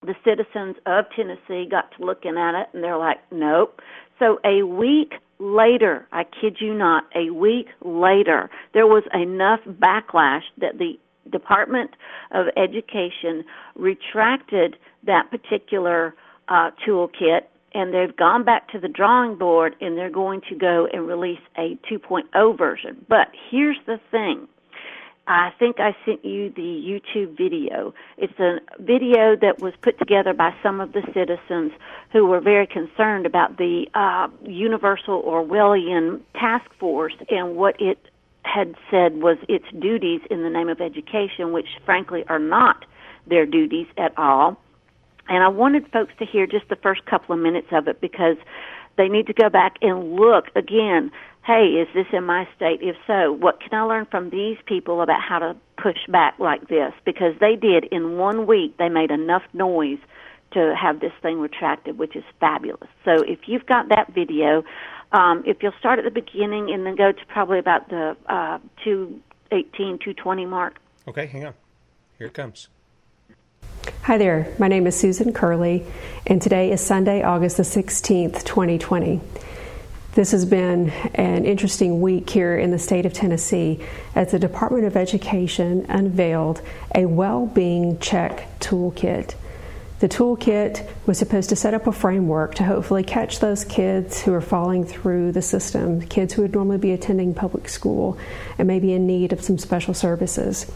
[0.02, 3.80] the citizens of Tennessee got to looking at it and they're like, nope.
[4.18, 10.44] So a week later, I kid you not, a week later, there was enough backlash
[10.58, 10.98] that the
[11.30, 11.90] Department
[12.32, 13.44] of Education
[13.76, 16.14] retracted that particular
[16.48, 17.42] uh, toolkit
[17.74, 21.38] and they've gone back to the drawing board and they're going to go and release
[21.58, 23.04] a 2.0 version.
[23.06, 24.48] But here's the thing
[25.30, 27.94] I think I sent you the YouTube video.
[28.18, 31.70] It's a video that was put together by some of the citizens
[32.10, 37.98] who were very concerned about the uh, Universal Orwellian Task Force and what it
[38.42, 42.84] had said was its duties in the name of education, which frankly are not
[43.28, 44.60] their duties at all.
[45.28, 48.36] And I wanted folks to hear just the first couple of minutes of it because
[48.96, 51.12] they need to go back and look again
[51.44, 52.80] hey, is this in my state?
[52.82, 56.68] If so, what can I learn from these people about how to push back like
[56.68, 56.92] this?
[57.04, 59.98] Because they did in one week, they made enough noise
[60.52, 62.88] to have this thing retracted, which is fabulous.
[63.04, 64.64] So if you've got that video,
[65.12, 68.58] um, if you'll start at the beginning and then go to probably about the uh,
[68.84, 70.78] 218, 220 mark.
[71.08, 71.54] Okay, hang on.
[72.18, 72.68] Here it comes.
[74.02, 75.86] Hi there, my name is Susan Curley,
[76.26, 79.20] and today is Sunday, August the 16th, 2020.
[80.12, 83.78] This has been an interesting week here in the state of Tennessee
[84.16, 86.60] as the Department of Education unveiled
[86.92, 89.36] a well being check toolkit.
[90.00, 94.34] The toolkit was supposed to set up a framework to hopefully catch those kids who
[94.34, 98.18] are falling through the system, kids who would normally be attending public school
[98.58, 100.66] and may be in need of some special services.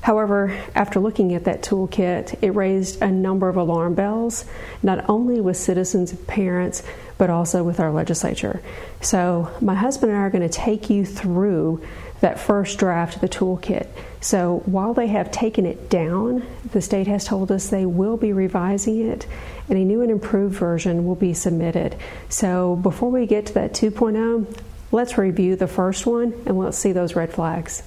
[0.00, 4.44] However, after looking at that toolkit, it raised a number of alarm bells,
[4.82, 6.82] not only with citizens and parents,
[7.18, 8.60] but also with our legislature.
[9.00, 11.82] So, my husband and I are going to take you through
[12.20, 13.88] that first draft of the toolkit.
[14.20, 18.32] So, while they have taken it down, the state has told us they will be
[18.32, 19.26] revising it
[19.68, 21.96] and a new and improved version will be submitted.
[22.28, 24.58] So, before we get to that 2.0,
[24.92, 27.82] let's review the first one and let's see those red flags.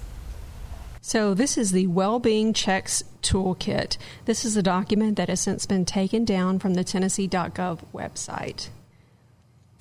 [1.02, 3.98] So, this is the Wellbeing Checks Toolkit.
[4.26, 8.70] This is a document that has since been taken down from the Tennessee.gov website.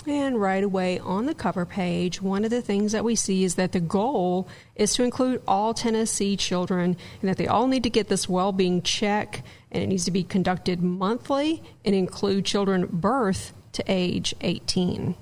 [0.06, 3.56] And right away on the cover page, one of the things that we see is
[3.56, 7.90] that the goal is to include all Tennessee children and that they all need to
[7.90, 12.86] get this well being check and it needs to be conducted monthly and include children
[12.90, 15.14] birth to age 18.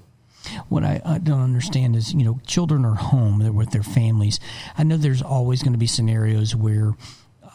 [0.69, 4.39] What I, don't understand is, you know, children are home, they're with their families.
[4.79, 6.95] I know there's always going to be scenarios where,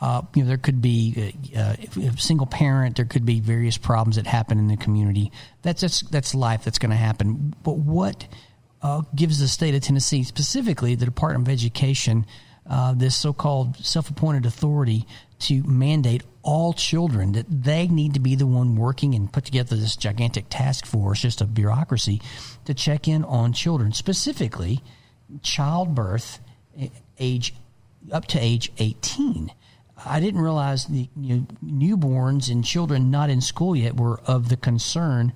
[0.01, 3.77] uh, you know, there could be uh, if, if single parent, there could be various
[3.77, 5.31] problems that happen in the community.
[5.61, 6.63] That's that's, that's life.
[6.63, 7.53] That's going to happen.
[7.63, 8.27] But what
[8.81, 12.25] uh, gives the state of Tennessee, specifically the Department of Education,
[12.67, 15.05] uh, this so-called self-appointed authority
[15.39, 19.75] to mandate all children that they need to be the one working and put together
[19.75, 22.21] this gigantic task force, just a bureaucracy,
[22.65, 24.81] to check in on children, specifically
[25.43, 26.39] childbirth
[27.19, 27.53] age
[28.11, 29.51] up to age 18.
[30.05, 34.49] I didn't realize the you know, newborns and children not in school yet were of
[34.49, 35.33] the concern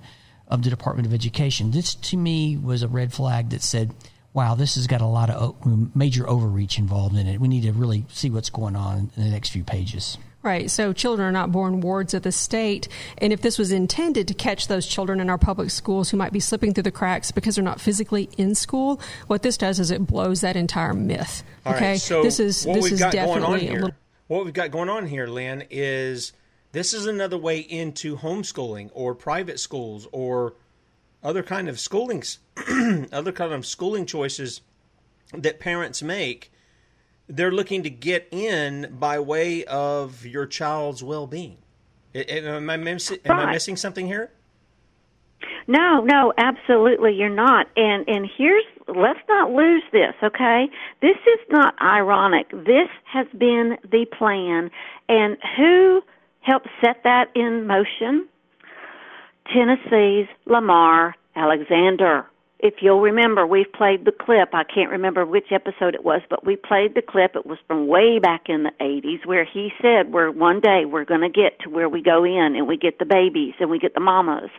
[0.48, 1.70] of the Department of Education.
[1.70, 3.94] This to me was a red flag that said,
[4.32, 5.56] wow, this has got a lot of
[5.96, 7.40] major overreach involved in it.
[7.40, 10.18] We need to really see what's going on in the next few pages.
[10.42, 10.70] Right.
[10.70, 12.86] So children are not born wards of the state.
[13.18, 16.32] And if this was intended to catch those children in our public schools who might
[16.32, 19.90] be slipping through the cracks because they're not physically in school, what this does is
[19.90, 21.42] it blows that entire myth.
[21.64, 21.92] All okay.
[21.92, 23.90] Right, so this is this is definitely a little
[24.26, 26.32] what we've got going on here, Lynn, is
[26.72, 30.54] this is another way into homeschooling or private schools or
[31.22, 32.22] other kind of schooling,
[33.12, 34.60] other kind of schooling choices
[35.32, 36.52] that parents make.
[37.28, 41.58] They're looking to get in by way of your child's well-being.
[42.14, 44.30] Am I, miss- am I missing something here?
[45.66, 47.66] No, no, absolutely you're not.
[47.76, 50.66] And and here's let's not lose this, okay?
[51.02, 52.50] This is not ironic.
[52.50, 54.70] This has been the plan.
[55.08, 56.02] And who
[56.40, 58.28] helped set that in motion?
[59.52, 62.26] Tennessee's Lamar Alexander
[62.58, 64.54] if you'll remember, we've played the clip.
[64.54, 67.36] I can't remember which episode it was, but we played the clip.
[67.36, 71.04] It was from way back in the 80s where he said, "We're one day we're
[71.04, 73.78] going to get to where we go in and we get the babies and we
[73.78, 74.50] get the mamas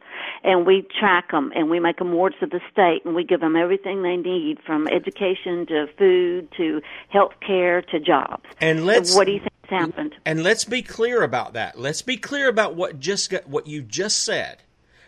[0.44, 3.40] and we track them and we make them wards of the state and we give
[3.40, 9.12] them everything they need from education to food to health care to jobs." And let's
[9.12, 10.16] so what do you think has happened?
[10.24, 11.80] And let's be clear about that.
[11.80, 14.62] Let's be clear about what just got, what you just said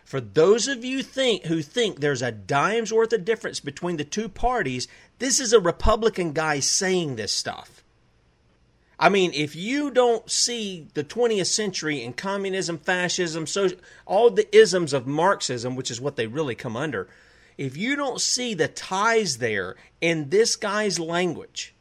[0.10, 4.04] for those of you think who think there's a dime's worth of difference between the
[4.04, 4.88] two parties,
[5.20, 7.84] this is a Republican guy saying this stuff.
[8.98, 13.46] I mean, if you don't see the 20th century and communism, fascism,
[14.08, 17.08] all the isms of Marxism, which is what they really come under,
[17.56, 21.76] if you don't see the ties there in this guy's language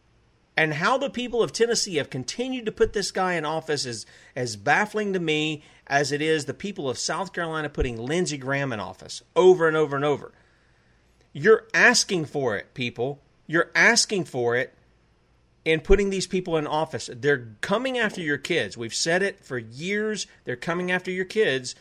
[0.59, 4.05] and how the people of Tennessee have continued to put this guy in office is
[4.35, 8.73] as baffling to me as it is the people of South Carolina putting Lindsey Graham
[8.73, 10.33] in office over and over and over.
[11.33, 13.21] You're asking for it, people.
[13.47, 14.75] You're asking for it
[15.65, 17.09] in putting these people in office.
[17.15, 18.77] They're coming after your kids.
[18.77, 20.27] We've said it for years.
[20.45, 21.77] They're coming after your kids.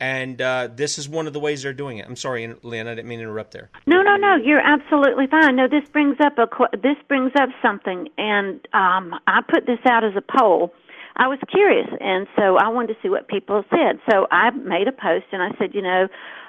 [0.00, 2.06] And uh, this is one of the ways they're doing it.
[2.06, 2.88] I'm sorry, Lynn.
[2.88, 3.70] I didn't mean to interrupt there.
[3.86, 4.36] No, no, no.
[4.36, 5.56] You're absolutely fine.
[5.56, 6.48] No, this brings up a
[6.78, 10.72] this brings up something, and um, I put this out as a poll.
[11.16, 14.00] I was curious, and so I wanted to see what people said.
[14.10, 16.08] So I made a post, and I said, you know,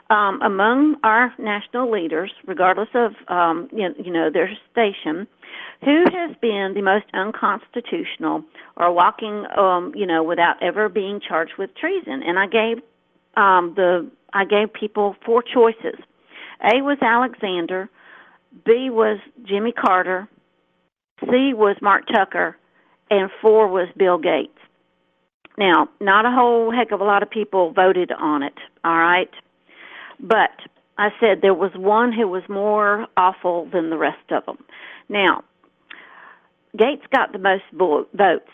[0.09, 5.27] um, among our national leaders, regardless of um, you, know, you know their station,
[5.83, 8.43] who has been the most unconstitutional
[8.77, 12.23] or walking, um, you know, without ever being charged with treason?
[12.25, 12.83] And I gave
[13.35, 15.99] um, the I gave people four choices.
[16.63, 17.89] A was Alexander,
[18.65, 20.27] B was Jimmy Carter,
[21.21, 22.57] C was Marc Tucker,
[23.09, 24.57] and four was Bill Gates.
[25.57, 29.29] Now, not a whole heck of a lot of people voted on it, all right?
[30.19, 30.51] But
[30.97, 34.57] I said there was one who was more awful than the rest of them.
[35.09, 35.43] Now,
[36.77, 38.49] Gates got the most votes,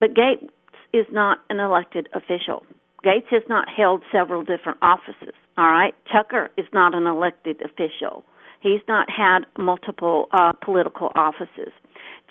[0.00, 0.46] but Gates
[0.92, 2.64] is not an elected official.
[3.06, 5.32] Gates has not held several different offices.
[5.56, 8.24] All right, Tucker is not an elected official.
[8.60, 11.72] He's not had multiple uh, political offices.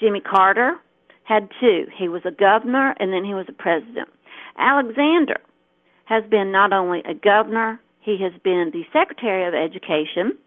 [0.02, 0.76] Jimmy Carter
[1.24, 1.86] had two.
[1.98, 4.10] He was a governor and then he was a president.
[4.58, 5.40] Alexander
[6.06, 10.38] has been not only a governor, he has been the Secretary of Education.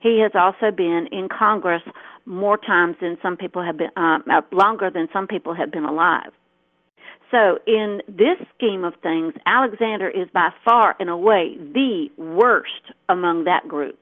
[0.00, 1.82] He has also been in Congress
[2.24, 6.32] more times than some people have been, uh, longer than some people have been alive.
[7.30, 13.44] So, in this scheme of things, Alexander is by far and away the worst among
[13.44, 13.98] that group,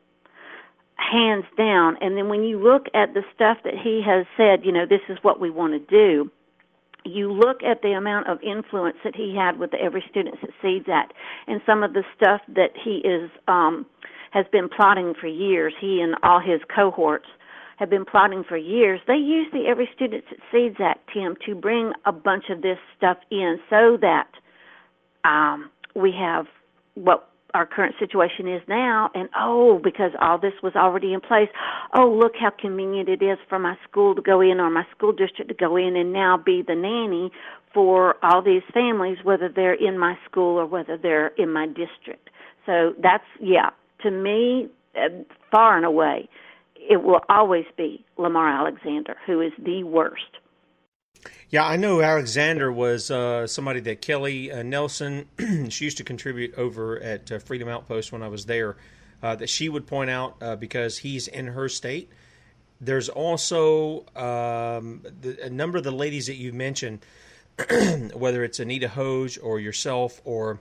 [0.94, 1.96] hands down.
[2.00, 5.00] And then when you look at the stuff that he has said, you know, this
[5.08, 6.30] is what we want to do,
[7.04, 10.86] you look at the amount of influence that he had with the Every Student Succeeds
[10.92, 11.12] Act
[11.46, 13.86] and some of the stuff that he is um,
[14.30, 17.26] has been plotting for years, he and all his cohorts
[17.76, 21.92] have been plotting for years, they use the Every Student Succeeds Act, Tim, to bring
[22.04, 24.28] a bunch of this stuff in so that
[25.24, 26.46] um, we have
[26.94, 29.10] what our current situation is now.
[29.14, 31.48] And oh because all this was already in place.
[31.94, 35.12] Oh look how convenient it is for my school to go in or my school
[35.12, 37.30] district to go in and now be the nanny
[37.72, 42.28] for all these families whether they're in my school or whether they're in my district.
[42.66, 43.70] So that's yeah
[44.02, 45.08] to me uh,
[45.50, 46.28] far and away
[46.88, 50.38] it will always be Lamar Alexander, who is the worst.
[51.48, 55.26] Yeah, I know Alexander was uh, somebody that Kelly uh, Nelson,
[55.68, 58.76] she used to contribute over at uh, Freedom Outpost when I was there,
[59.22, 62.10] uh, that she would point out uh, because he's in her state.
[62.80, 67.00] There's also um, the, a number of the ladies that you've mentioned,
[68.12, 70.60] whether it's Anita Hoge or yourself, or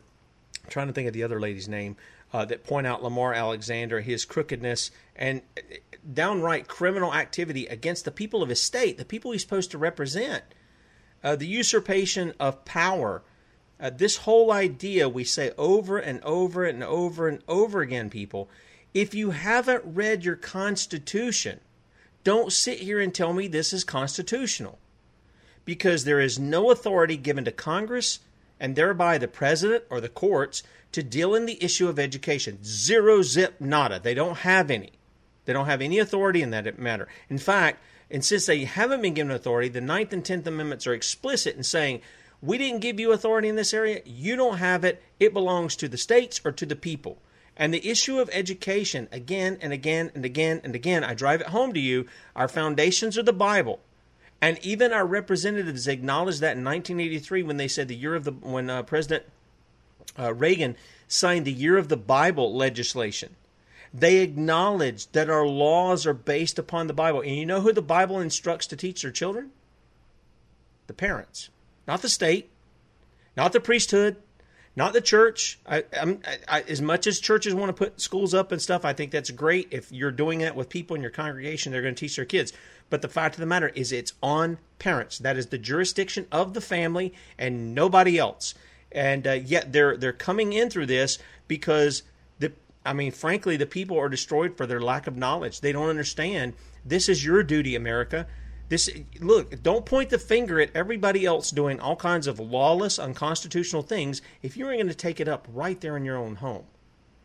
[0.63, 1.97] I'm trying to think of the other lady's name,
[2.35, 5.41] uh, that point out Lamar Alexander, his crookedness, and
[6.11, 10.43] downright criminal activity against the people of his state, the people he's supposed to represent.
[11.23, 13.23] Uh, the usurpation of power.
[13.79, 18.49] Uh, this whole idea we say over and over and over and over again, people.
[18.93, 21.61] If you haven't read your Constitution,
[22.25, 24.77] don't sit here and tell me this is constitutional.
[25.63, 28.19] Because there is no authority given to Congress
[28.59, 30.63] and thereby the president or the courts
[30.95, 32.57] to deal in the issue of education.
[32.63, 33.99] Zero zip nada.
[33.99, 34.93] They don't have any.
[35.43, 37.09] They don't have any authority in that matter.
[37.29, 40.93] In fact, and since they haven't been given authority, the Ninth and Tenth Amendments are
[40.93, 41.99] explicit in saying,
[42.41, 45.89] we didn't give you authority in this area, you don't have it, it belongs to
[45.89, 47.17] the states or to the people.
[47.57, 51.47] And the issue of education, again and again and again and again, I drive it
[51.47, 52.05] home to you,
[52.37, 53.81] our foundations are the Bible.
[54.41, 58.31] And even our representatives acknowledged that in 1983 when they said the year of the,
[58.31, 59.25] when uh, President
[60.17, 60.75] uh, Reagan
[61.07, 63.35] signed the Year of the Bible legislation.
[63.93, 67.21] They acknowledge that our laws are based upon the Bible.
[67.21, 69.51] And you know who the Bible instructs to teach their children?
[70.87, 71.49] The parents,
[71.87, 72.49] not the state,
[73.37, 74.17] not the priesthood,
[74.75, 75.59] not the church.
[75.65, 75.83] I,
[76.47, 79.31] I, as much as churches want to put schools up and stuff, I think that's
[79.31, 79.69] great.
[79.71, 82.51] If you're doing that with people in your congregation, they're going to teach their kids.
[82.89, 85.17] But the fact of the matter is, it's on parents.
[85.19, 88.53] That is the jurisdiction of the family and nobody else.
[88.95, 92.01] And uh, yet they're they're coming in through this because
[92.39, 92.53] the
[92.85, 95.61] I mean, frankly, the people are destroyed for their lack of knowledge.
[95.61, 96.53] They don't understand.
[96.83, 98.25] This is your duty, America.
[98.69, 98.89] This
[99.19, 104.21] look, don't point the finger at everybody else doing all kinds of lawless, unconstitutional things
[104.41, 106.65] if you're going to take it up right there in your own home.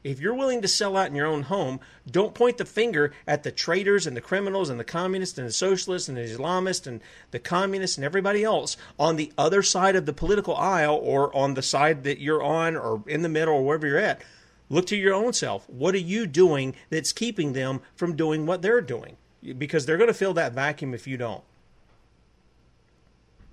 [0.03, 1.79] If you're willing to sell out in your own home,
[2.11, 5.53] don't point the finger at the traitors and the criminals and the communists and the
[5.53, 7.01] socialists and the Islamists and
[7.33, 11.53] the communists and everybody else on the other side of the political aisle or on
[11.53, 14.23] the side that you're on or in the middle or wherever you're at.
[14.71, 15.69] Look to your own self.
[15.69, 19.17] What are you doing that's keeping them from doing what they're doing?
[19.59, 21.43] Because they're going to fill that vacuum if you don't.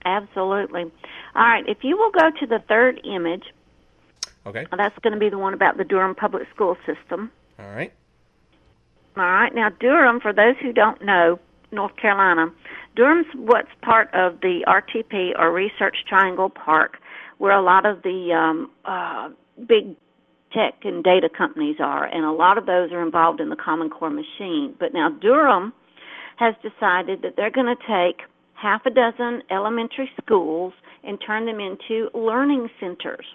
[0.06, 0.84] Absolutely.
[1.36, 3.44] All right, if you will go to the third image,
[4.48, 4.66] Okay.
[4.78, 7.32] that's going to be the one about the Durham public school system.
[7.60, 7.92] All right.
[9.18, 9.54] All right.
[9.54, 11.40] Now, Durham, for those who don't know,
[11.72, 12.54] North Carolina,
[12.96, 16.98] Durham's what's part of the RTP or Research Triangle Park,
[17.40, 19.30] where a lot of the um, uh,
[19.68, 19.96] big
[20.54, 23.90] tech and data companies are, and a lot of those are involved in the Common
[23.90, 24.76] Core machine.
[24.80, 25.74] But now Durham
[26.38, 30.74] has decided that they're going to take half a dozen elementary schools
[31.04, 33.26] and turn them into learning centers.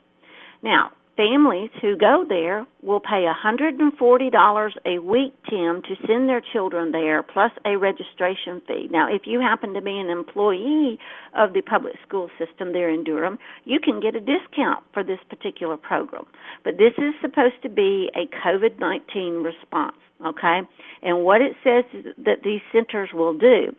[0.63, 6.93] Now, families who go there will pay $140 a week, Tim, to send their children
[6.93, 8.89] there, plus a registration fee.
[8.91, 10.99] Now, if you happen to be an employee
[11.37, 15.21] of the public school system there in Durham, you can get a discount for this
[15.29, 16.25] particular program.
[16.65, 20.61] But this is supposed to be a COVID 19 response, okay?
[21.03, 21.85] And what it says
[22.19, 23.75] that these centers will do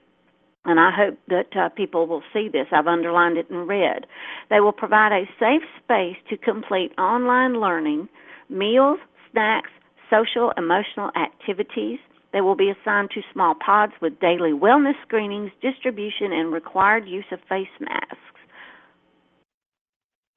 [0.66, 2.68] and I hope that uh, people will see this.
[2.72, 4.06] I've underlined it in red.
[4.50, 8.08] They will provide a safe space to complete online learning,
[8.50, 9.00] meals,
[9.32, 9.70] snacks,
[10.10, 12.00] social, emotional activities.
[12.32, 17.26] They will be assigned to small pods with daily wellness screenings, distribution, and required use
[17.32, 18.18] of face masks.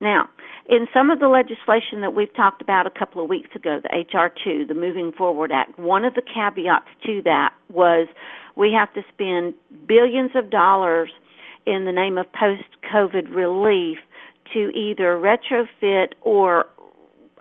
[0.01, 0.29] Now,
[0.69, 3.89] in some of the legislation that we've talked about a couple of weeks ago, the
[3.89, 8.09] HR2, the Moving Forward Act, one of the caveats to that was
[8.57, 9.55] we have to spend
[9.87, 11.11] billions of dollars
[11.67, 13.99] in the name of post COVID relief
[14.53, 16.67] to either retrofit or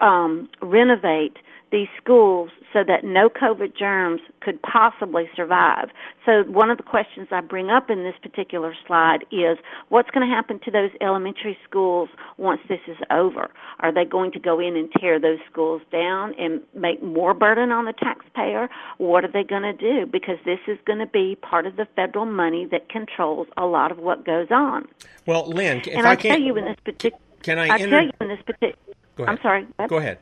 [0.01, 1.37] um, renovate
[1.75, 5.89] these schools so that no COVID germs could possibly survive.
[6.25, 9.57] So, one of the questions I bring up in this particular slide is
[9.89, 12.07] what's going to happen to those elementary schools
[12.37, 13.51] once this is over?
[13.79, 17.71] Are they going to go in and tear those schools down and make more burden
[17.71, 18.69] on the taxpayer?
[18.97, 20.05] What are they going to do?
[20.05, 23.91] Because this is going to be part of the federal money that controls a lot
[23.91, 24.87] of what goes on.
[25.25, 27.77] Well, Lynn, if and I, I can, tell you in this particular, can I, I
[27.79, 28.75] tell you in this particular.
[29.17, 29.37] Go ahead.
[29.37, 29.67] I'm sorry.
[29.89, 30.19] Go ahead.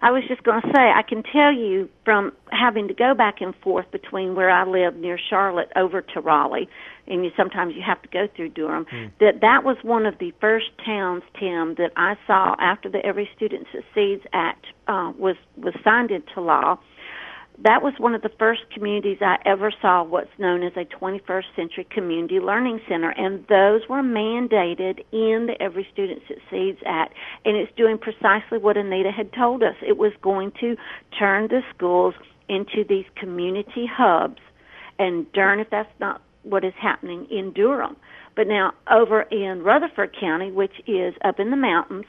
[0.00, 3.40] I was just going to say, I can tell you from having to go back
[3.40, 6.68] and forth between where I live near Charlotte over to Raleigh,
[7.06, 8.86] and you sometimes you have to go through Durham.
[9.20, 13.28] That that was one of the first towns, Tim, that I saw after the Every
[13.36, 16.78] Student Succeeds Act uh, was was signed into law.
[17.58, 21.44] That was one of the first communities I ever saw what's known as a 21st
[21.54, 27.56] Century Community Learning Center, and those were mandated in the Every Student Succeeds Act, and
[27.56, 29.76] it's doing precisely what Anita had told us.
[29.86, 30.76] It was going to
[31.18, 32.14] turn the schools
[32.48, 34.40] into these community hubs,
[34.98, 37.96] and darn if that's not what is happening in Durham.
[38.34, 42.06] But now over in Rutherford County, which is up in the mountains,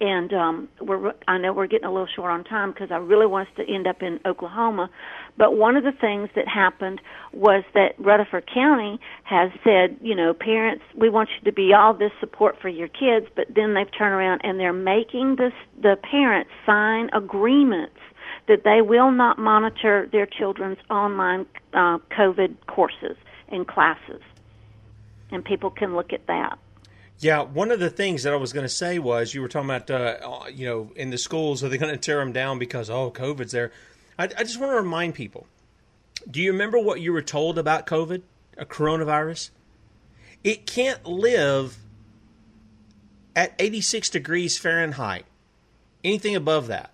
[0.00, 3.26] and um, we're I know we're getting a little short on time because I really
[3.26, 4.90] want us to end up in Oklahoma.
[5.36, 7.00] But one of the things that happened
[7.32, 11.92] was that Rutherford County has said, you know, parents, we want you to be all
[11.94, 15.96] this support for your kids, but then they've turned around and they're making this the
[16.10, 17.98] parents sign agreements
[18.48, 23.16] that they will not monitor their children's online uh, COVID courses
[23.48, 24.22] and classes,
[25.30, 26.58] and people can look at that.
[27.20, 29.68] Yeah, one of the things that I was going to say was you were talking
[29.68, 32.88] about, uh, you know, in the schools, are they going to tear them down because,
[32.88, 33.72] oh, COVID's there?
[34.18, 35.46] I, I just want to remind people
[36.30, 38.22] do you remember what you were told about COVID,
[38.56, 39.50] a coronavirus?
[40.42, 41.78] It can't live
[43.36, 45.24] at 86 degrees Fahrenheit,
[46.02, 46.90] anything above that.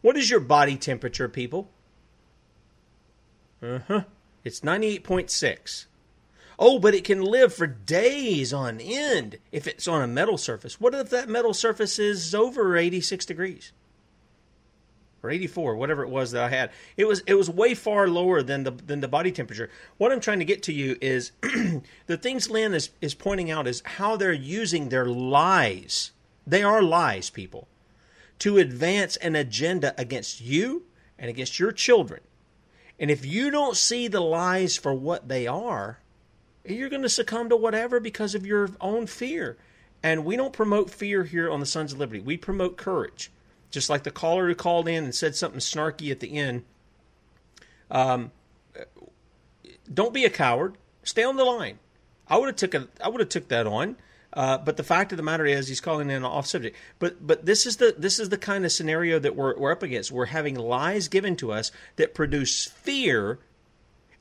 [0.00, 1.68] What is your body temperature, people?
[3.62, 4.02] Uh huh.
[4.44, 5.86] It's 98.6.
[6.62, 10.78] Oh, but it can live for days on end if it's on a metal surface.
[10.78, 13.72] What if that metal surface is over 86 degrees?
[15.22, 16.70] Or 84, whatever it was that I had.
[16.98, 19.70] It was it was way far lower than the than the body temperature.
[19.96, 21.32] What I'm trying to get to you is
[22.06, 26.12] the things Lynn is, is pointing out is how they're using their lies.
[26.46, 27.68] They are lies, people,
[28.40, 30.84] to advance an agenda against you
[31.18, 32.20] and against your children.
[32.98, 35.99] And if you don't see the lies for what they are,
[36.64, 39.56] you're going to succumb to whatever because of your own fear.
[40.02, 42.20] And we don't promote fear here on the Sons of Liberty.
[42.20, 43.30] We promote courage.
[43.70, 46.64] Just like the caller who called in and said something snarky at the end.
[47.90, 48.32] Um,
[49.92, 50.76] Don't be a coward.
[51.02, 51.78] Stay on the line.
[52.28, 53.96] I would have took a, I would have took that on.
[54.32, 56.76] Uh, but the fact of the matter is, he's calling in off subject.
[57.00, 59.82] But but this is the this is the kind of scenario that we're we're up
[59.82, 60.12] against.
[60.12, 63.40] We're having lies given to us that produce fear,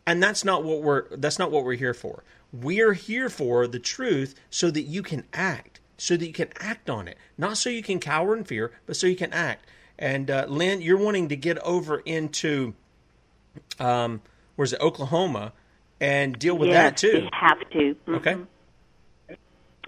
[0.10, 2.24] and that's not what we're that's not what we're here for.
[2.52, 6.90] We're here for the truth so that you can act, so that you can act
[6.90, 9.68] on it, not so you can cower in fear, but so you can act.
[10.00, 12.74] And uh, Lynn, you're wanting to get over into,
[13.78, 14.24] um,
[14.56, 15.54] where's it, Oklahoma,
[16.02, 17.20] and deal with yes, that too.
[17.20, 17.78] We have to.
[17.78, 18.16] Mm-hmm.
[18.16, 18.38] Okay.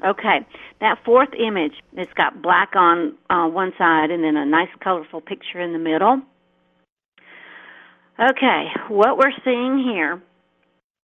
[0.04, 0.46] Okay,
[0.82, 5.22] that fourth image, it's got black on uh, one side and then a nice colorful
[5.22, 6.22] picture in the middle.
[8.20, 10.22] Okay, what we're seeing here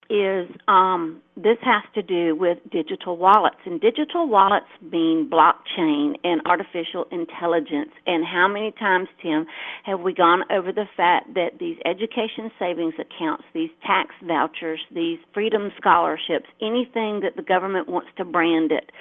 [0.10, 3.58] is um, this has to do with digital wallets.
[3.66, 7.92] And digital wallets mean blockchain and artificial intelligence.
[8.06, 9.46] And how many times, Tim,
[9.84, 15.20] have we gone over the fact that these education savings accounts, these tax vouchers, these
[15.34, 18.92] freedom scholarships, anything that the government wants to brand it,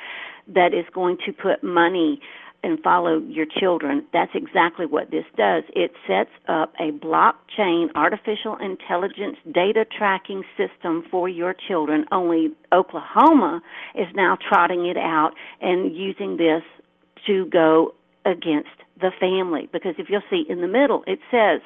[0.49, 2.21] that is going to put money
[2.67, 4.05] and follow your children.
[4.13, 5.63] That's exactly what this does.
[5.75, 12.07] It sets up a blockchain artificial intelligence data tracking system for your children.
[12.11, 13.63] Only Oklahoma
[13.95, 16.63] is now trotting it out and using this
[17.29, 17.95] to go
[18.25, 18.69] against
[19.01, 19.69] the family.
[19.73, 21.61] Because if you'll see in the middle, it says,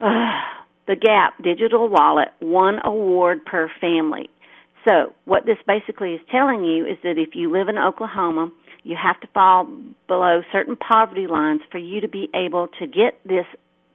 [0.00, 0.40] uh,
[0.88, 4.28] the GAP digital wallet, one award per family.
[4.86, 8.50] So, what this basically is telling you is that if you live in Oklahoma,
[8.84, 9.66] you have to fall
[10.06, 13.46] below certain poverty lines for you to be able to get this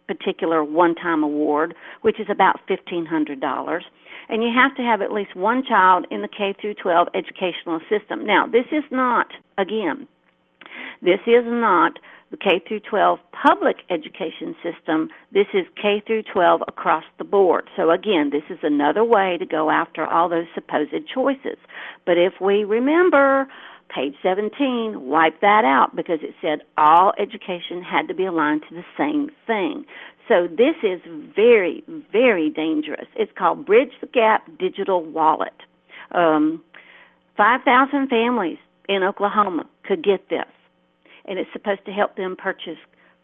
[0.08, 3.82] particular one-time award, which is about $1,500.
[4.30, 7.80] And you have to have at least one child in the K through 12 educational
[7.90, 8.26] system.
[8.26, 9.28] Now, this is not,
[9.58, 10.08] again,
[11.02, 12.00] this is not
[12.32, 15.10] the K through 12 public education system.
[15.32, 17.70] This is K through 12 across the board.
[17.76, 21.58] So again, this is another way to go after all those supposed choices.
[22.06, 23.48] But if we remember
[23.94, 28.76] page 17, wipe that out because it said all education had to be aligned to
[28.76, 29.86] the same thing.
[30.28, 31.02] So this is
[31.36, 33.08] very, very dangerous.
[33.16, 35.54] It's called Bridge the Gap Digital Wallet.
[36.12, 36.64] Um,
[37.36, 40.46] 5,000 families in Oklahoma could get this,
[41.26, 42.78] and it's supposed to help them purchase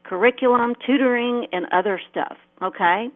[0.03, 2.37] curriculum, tutoring, and other stuff.
[2.61, 3.09] Okay?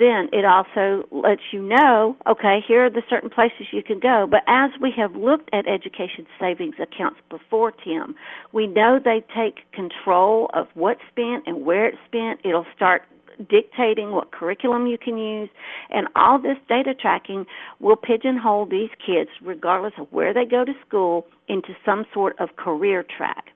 [0.00, 4.26] Then it also lets you know, okay, here are the certain places you can go.
[4.28, 8.14] But as we have looked at education savings accounts before, Tim,
[8.52, 12.40] we know they take control of what's spent and where it's spent.
[12.44, 13.02] It'll start
[13.48, 15.48] dictating what curriculum you can use,
[15.90, 17.46] and all this data tracking
[17.78, 22.56] will pigeonhole these kids, regardless of where they go to school, into some sort of
[22.56, 23.46] career track.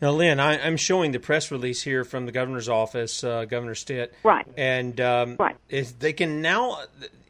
[0.00, 3.74] Now, Lynn, I, am showing the press release here from the governor's office, uh, Governor
[3.74, 4.14] Stitt.
[4.22, 4.46] Right.
[4.56, 5.56] And um, right.
[5.98, 6.78] they can now,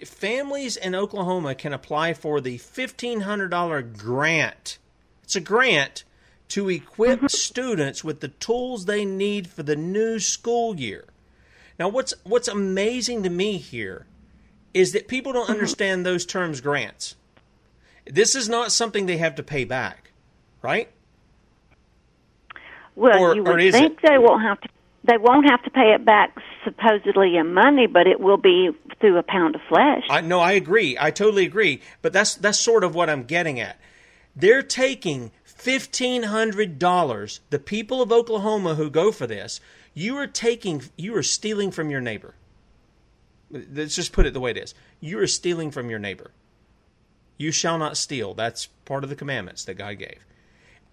[0.05, 4.79] families in Oklahoma can apply for the $1,500 grant.
[5.23, 6.05] It's a grant
[6.49, 7.27] to equip mm-hmm.
[7.29, 11.05] students with the tools they need for the new school year.
[11.79, 14.07] Now, what's what's amazing to me here
[14.75, 15.53] is that people don't mm-hmm.
[15.53, 17.15] understand those terms grants.
[18.07, 20.11] This is not something they have to pay back,
[20.63, 20.91] right?
[22.99, 24.09] Well, or, you would think it?
[24.09, 24.69] they won't have to.
[25.05, 28.71] They won't have to pay it back supposedly in money, but it will be
[29.01, 30.03] through a pound of flesh.
[30.11, 30.99] I, no, I agree.
[31.01, 31.81] I totally agree.
[32.03, 33.79] But that's that's sort of what I'm getting at.
[34.35, 37.41] They're taking fifteen hundred dollars.
[37.51, 39.61] The people of Oklahoma who go for this,
[39.95, 42.35] you are taking, you are stealing from your neighbor.
[43.51, 44.75] Let's just put it the way it is.
[44.99, 46.33] You are stealing from your neighbor.
[47.37, 48.35] You shall not steal.
[48.35, 50.25] That's part of the commandments that God gave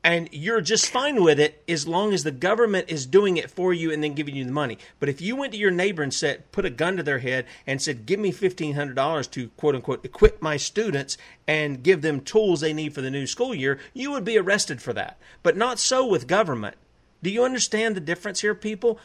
[0.06, 3.74] and you're just fine with it as long as the government is doing it for
[3.74, 4.78] you and then giving you the money.
[5.00, 7.48] But if you went to your neighbor and said, put a gun to their head
[7.66, 12.62] and said, give me $1,500 to quote unquote equip my students and give them tools
[12.62, 15.18] they need for the new school year, you would be arrested for that.
[15.42, 16.76] But not so with government.
[17.24, 19.00] Do you understand the difference here, people?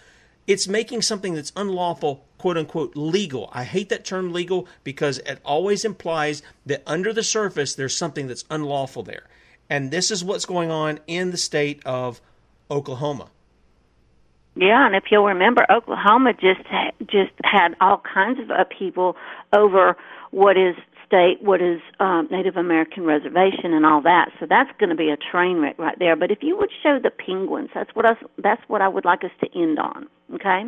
[0.47, 3.49] It's making something that's unlawful, quote unquote, legal.
[3.55, 8.27] I hate that term legal because it always implies that under the surface there's something
[8.27, 9.25] that's unlawful there.
[9.71, 12.21] And this is what's going on in the state of
[12.71, 13.31] Oklahoma.
[14.57, 16.61] Yeah, and if you'll remember, Oklahoma just
[17.07, 19.17] just had all kinds of upheaval
[19.53, 19.97] over
[20.33, 20.75] what is
[21.07, 24.31] state, what is um, Native American reservation, and all that.
[24.39, 26.17] So that's going to be a train wreck right there.
[26.17, 29.23] But if you would show the penguins, that's what I, that's what I would like
[29.23, 30.09] us to end on.
[30.35, 30.65] Okay.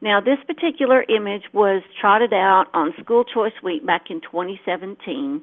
[0.00, 5.42] Now, this particular image was trotted out on School Choice Week back in 2017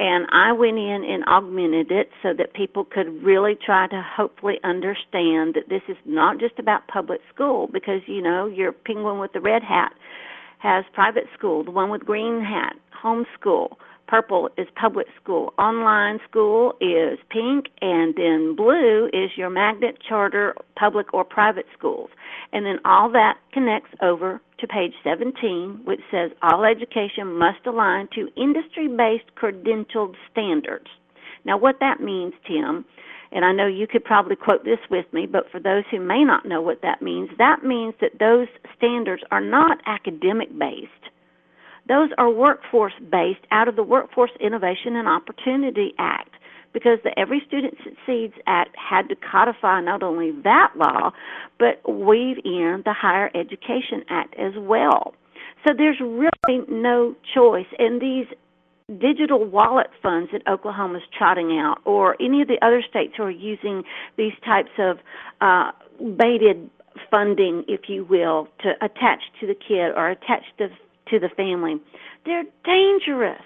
[0.00, 4.58] and I went in and augmented it so that people could really try to hopefully
[4.64, 9.34] understand that this is not just about public school because you know your penguin with
[9.34, 9.92] the red hat
[10.58, 11.64] has private school.
[11.64, 13.76] The one with green hat, homeschool.
[14.10, 15.54] Purple is public school.
[15.56, 22.10] Online school is pink, and then blue is your magnet, charter, public, or private schools.
[22.52, 28.08] And then all that connects over to page 17, which says all education must align
[28.16, 30.88] to industry based credentialed standards.
[31.44, 32.84] Now, what that means, Tim,
[33.30, 36.24] and I know you could probably quote this with me, but for those who may
[36.24, 40.90] not know what that means, that means that those standards are not academic based
[41.90, 46.30] those are workforce based out of the Workforce Innovation and Opportunity Act
[46.72, 51.10] because the Every Student Succeeds Act had to codify not only that law,
[51.58, 55.14] but weave in the Higher Education Act as well.
[55.66, 57.66] So there's really no choice.
[57.80, 58.26] And these
[59.00, 63.30] digital wallet funds that Oklahoma's trotting out, or any of the other states who are
[63.32, 63.82] using
[64.16, 64.98] these types of
[65.40, 65.72] uh,
[66.16, 66.70] baited
[67.10, 70.68] funding, if you will, to attach to the kid or attach to
[71.10, 71.80] to the family.
[72.24, 73.42] They're dangerous.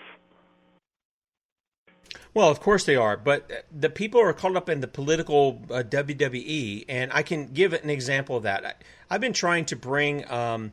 [2.32, 5.84] Well, of course they are, but the people are caught up in the political uh,
[5.84, 8.82] WWE, and I can give an example of that.
[9.08, 10.72] I've been trying to bring um,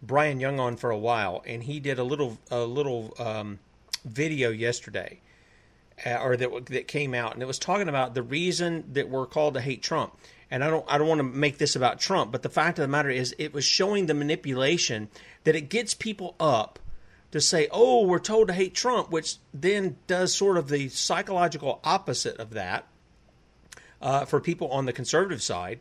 [0.00, 3.58] Brian Young on for a while, and he did a little a little um,
[4.04, 5.20] video yesterday,
[6.06, 9.26] uh, or that that came out, and it was talking about the reason that we're
[9.26, 10.16] called to hate Trump
[10.52, 12.82] and I don't I don't want to make this about Trump, but the fact of
[12.82, 15.08] the matter is it was showing the manipulation
[15.44, 16.78] that it gets people up
[17.30, 21.80] to say, "Oh, we're told to hate Trump," which then does sort of the psychological
[21.82, 22.86] opposite of that
[24.02, 25.80] uh, for people on the conservative side,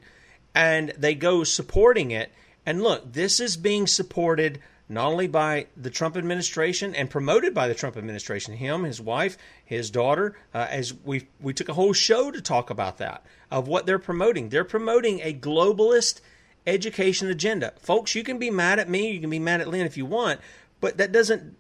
[0.56, 2.32] and they go supporting it.
[2.66, 4.62] And look, this is being supported
[4.92, 9.38] not only by the Trump administration and promoted by the Trump administration, him, his wife,
[9.64, 13.70] his daughter, uh, as we we took a whole show to talk about that of
[13.70, 14.50] what they're promoting.
[14.50, 16.20] They're promoting a globalist
[16.68, 18.16] education agenda, folks.
[18.16, 20.42] You can be mad at me, you can be mad at Lynn if you want,
[20.82, 21.56] but that doesn't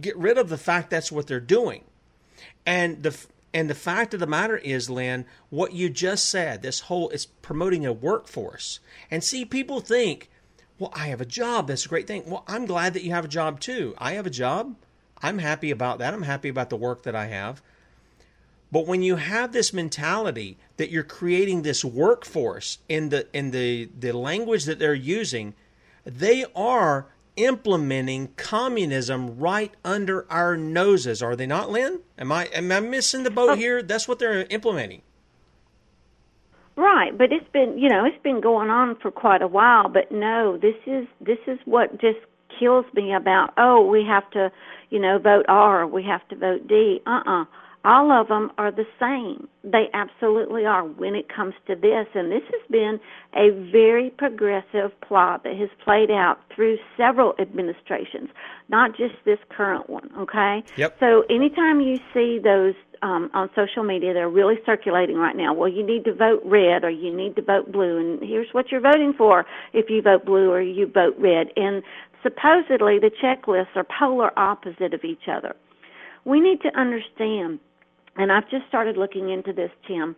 [0.00, 1.84] get rid of the fact that's what they're doing.
[2.66, 3.16] And the
[3.54, 7.26] and the fact of the matter is, Lynn, what you just said, this whole is
[7.26, 8.80] promoting a workforce.
[9.08, 10.30] And see, people think
[10.82, 11.68] well, I have a job.
[11.68, 12.24] That's a great thing.
[12.26, 13.94] Well, I'm glad that you have a job too.
[13.98, 14.74] I have a job.
[15.22, 16.12] I'm happy about that.
[16.12, 17.62] I'm happy about the work that I have.
[18.72, 23.90] But when you have this mentality that you're creating this workforce in the in the,
[23.96, 25.54] the language that they're using,
[26.04, 27.06] they are
[27.36, 32.00] implementing communism right under our noses, are they not, Lynn?
[32.18, 33.54] Am I am I missing the boat oh.
[33.54, 33.84] here?
[33.84, 35.02] That's what they're implementing.
[36.76, 39.88] Right, but it's been you know it's been going on for quite a while.
[39.88, 42.18] But no, this is this is what just
[42.58, 44.50] kills me about oh we have to
[44.90, 47.00] you know vote R, we have to vote D.
[47.06, 47.42] Uh uh-uh.
[47.42, 47.44] uh
[47.84, 49.48] all of them are the same.
[49.64, 52.06] They absolutely are when it comes to this.
[52.14, 53.00] And this has been
[53.34, 58.28] a very progressive plot that has played out through several administrations,
[58.68, 60.62] not just this current one, okay?
[60.76, 60.96] Yep.
[61.00, 65.52] So anytime you see those um, on social media, they're really circulating right now.
[65.52, 68.70] Well, you need to vote red or you need to vote blue, and here's what
[68.70, 71.48] you're voting for if you vote blue or you vote red.
[71.56, 71.82] And
[72.22, 75.54] supposedly the checklists are polar opposite of each other.
[76.24, 77.58] We need to understand
[78.16, 80.14] and I've just started looking into this, Tim.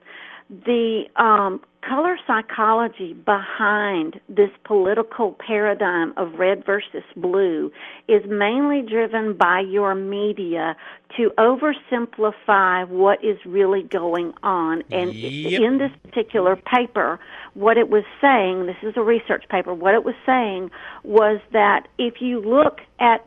[0.63, 7.73] The um, color psychology behind this political paradigm of red versus blue
[8.07, 10.77] is mainly driven by your media
[11.17, 14.83] to oversimplify what is really going on.
[14.93, 15.61] And yep.
[15.61, 17.19] in this particular paper,
[17.55, 20.71] what it was saying, this is a research paper, what it was saying
[21.03, 23.27] was that if you look at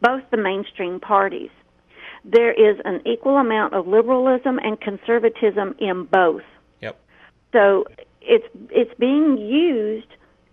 [0.00, 1.50] both the mainstream parties,
[2.24, 6.42] there is an equal amount of liberalism and conservatism in both.
[7.52, 7.84] So
[8.20, 10.08] it's it's being used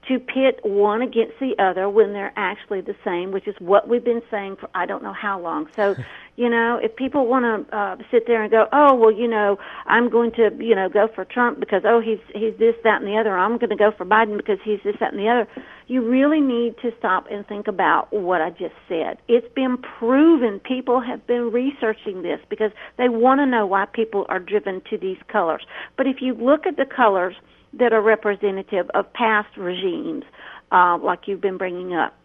[0.09, 4.03] to pit one against the other when they're actually the same, which is what we've
[4.03, 5.67] been saying for I don't know how long.
[5.75, 5.95] So,
[6.35, 9.57] you know, if people want to uh, sit there and go, oh, well, you know,
[9.85, 13.07] I'm going to, you know, go for Trump because oh, he's he's this, that, and
[13.07, 13.37] the other.
[13.37, 15.47] I'm going to go for Biden because he's this, that, and the other.
[15.87, 19.17] You really need to stop and think about what I just said.
[19.27, 20.59] It's been proven.
[20.59, 24.97] People have been researching this because they want to know why people are driven to
[24.97, 25.65] these colors.
[25.97, 27.35] But if you look at the colors
[27.73, 30.23] that are representative of past regimes,
[30.71, 32.15] uh, like you've been bringing up.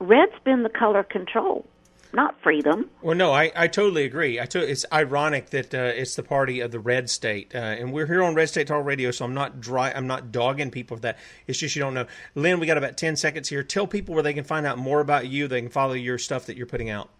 [0.00, 1.66] Red's been the color control,
[2.12, 2.88] not freedom.
[3.02, 4.40] Well, no, I, I totally agree.
[4.40, 7.92] I to, it's ironic that uh, it's the party of the red state, uh, and
[7.92, 9.90] we're here on Red State Talk Radio, so I'm not dry.
[9.90, 11.18] I'm not dogging people for that.
[11.48, 12.06] It's just you don't know.
[12.36, 13.64] Lynn, we got about ten seconds here.
[13.64, 15.48] Tell people where they can find out more about you.
[15.48, 17.10] They can follow your stuff that you're putting out.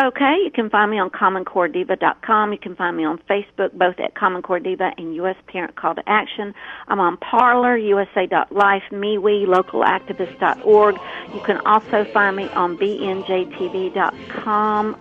[0.00, 2.52] Okay, you can find me on commoncorediva.com.
[2.52, 5.36] You can find me on Facebook, both at Common Core Diva and U.S.
[5.48, 6.54] Parent Call to Action.
[6.88, 10.98] I'm on Parler, USA.life, MeWe, localactivist.org.
[11.34, 14.16] You can also find me on bnjtv.com.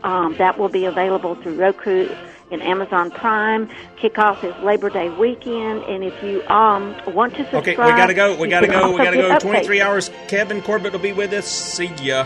[0.04, 2.14] Um, that will be available through Roku
[2.52, 3.70] and Amazon Prime.
[3.98, 8.14] Kickoff is Labor Day weekend, and if you um want to subscribe, okay, we gotta
[8.14, 8.36] go.
[8.36, 8.92] We gotta go.
[8.92, 9.28] We gotta go.
[9.28, 9.40] Okay.
[9.40, 10.12] Twenty three hours.
[10.28, 11.48] Kevin Corbett will be with us.
[11.48, 12.26] See ya.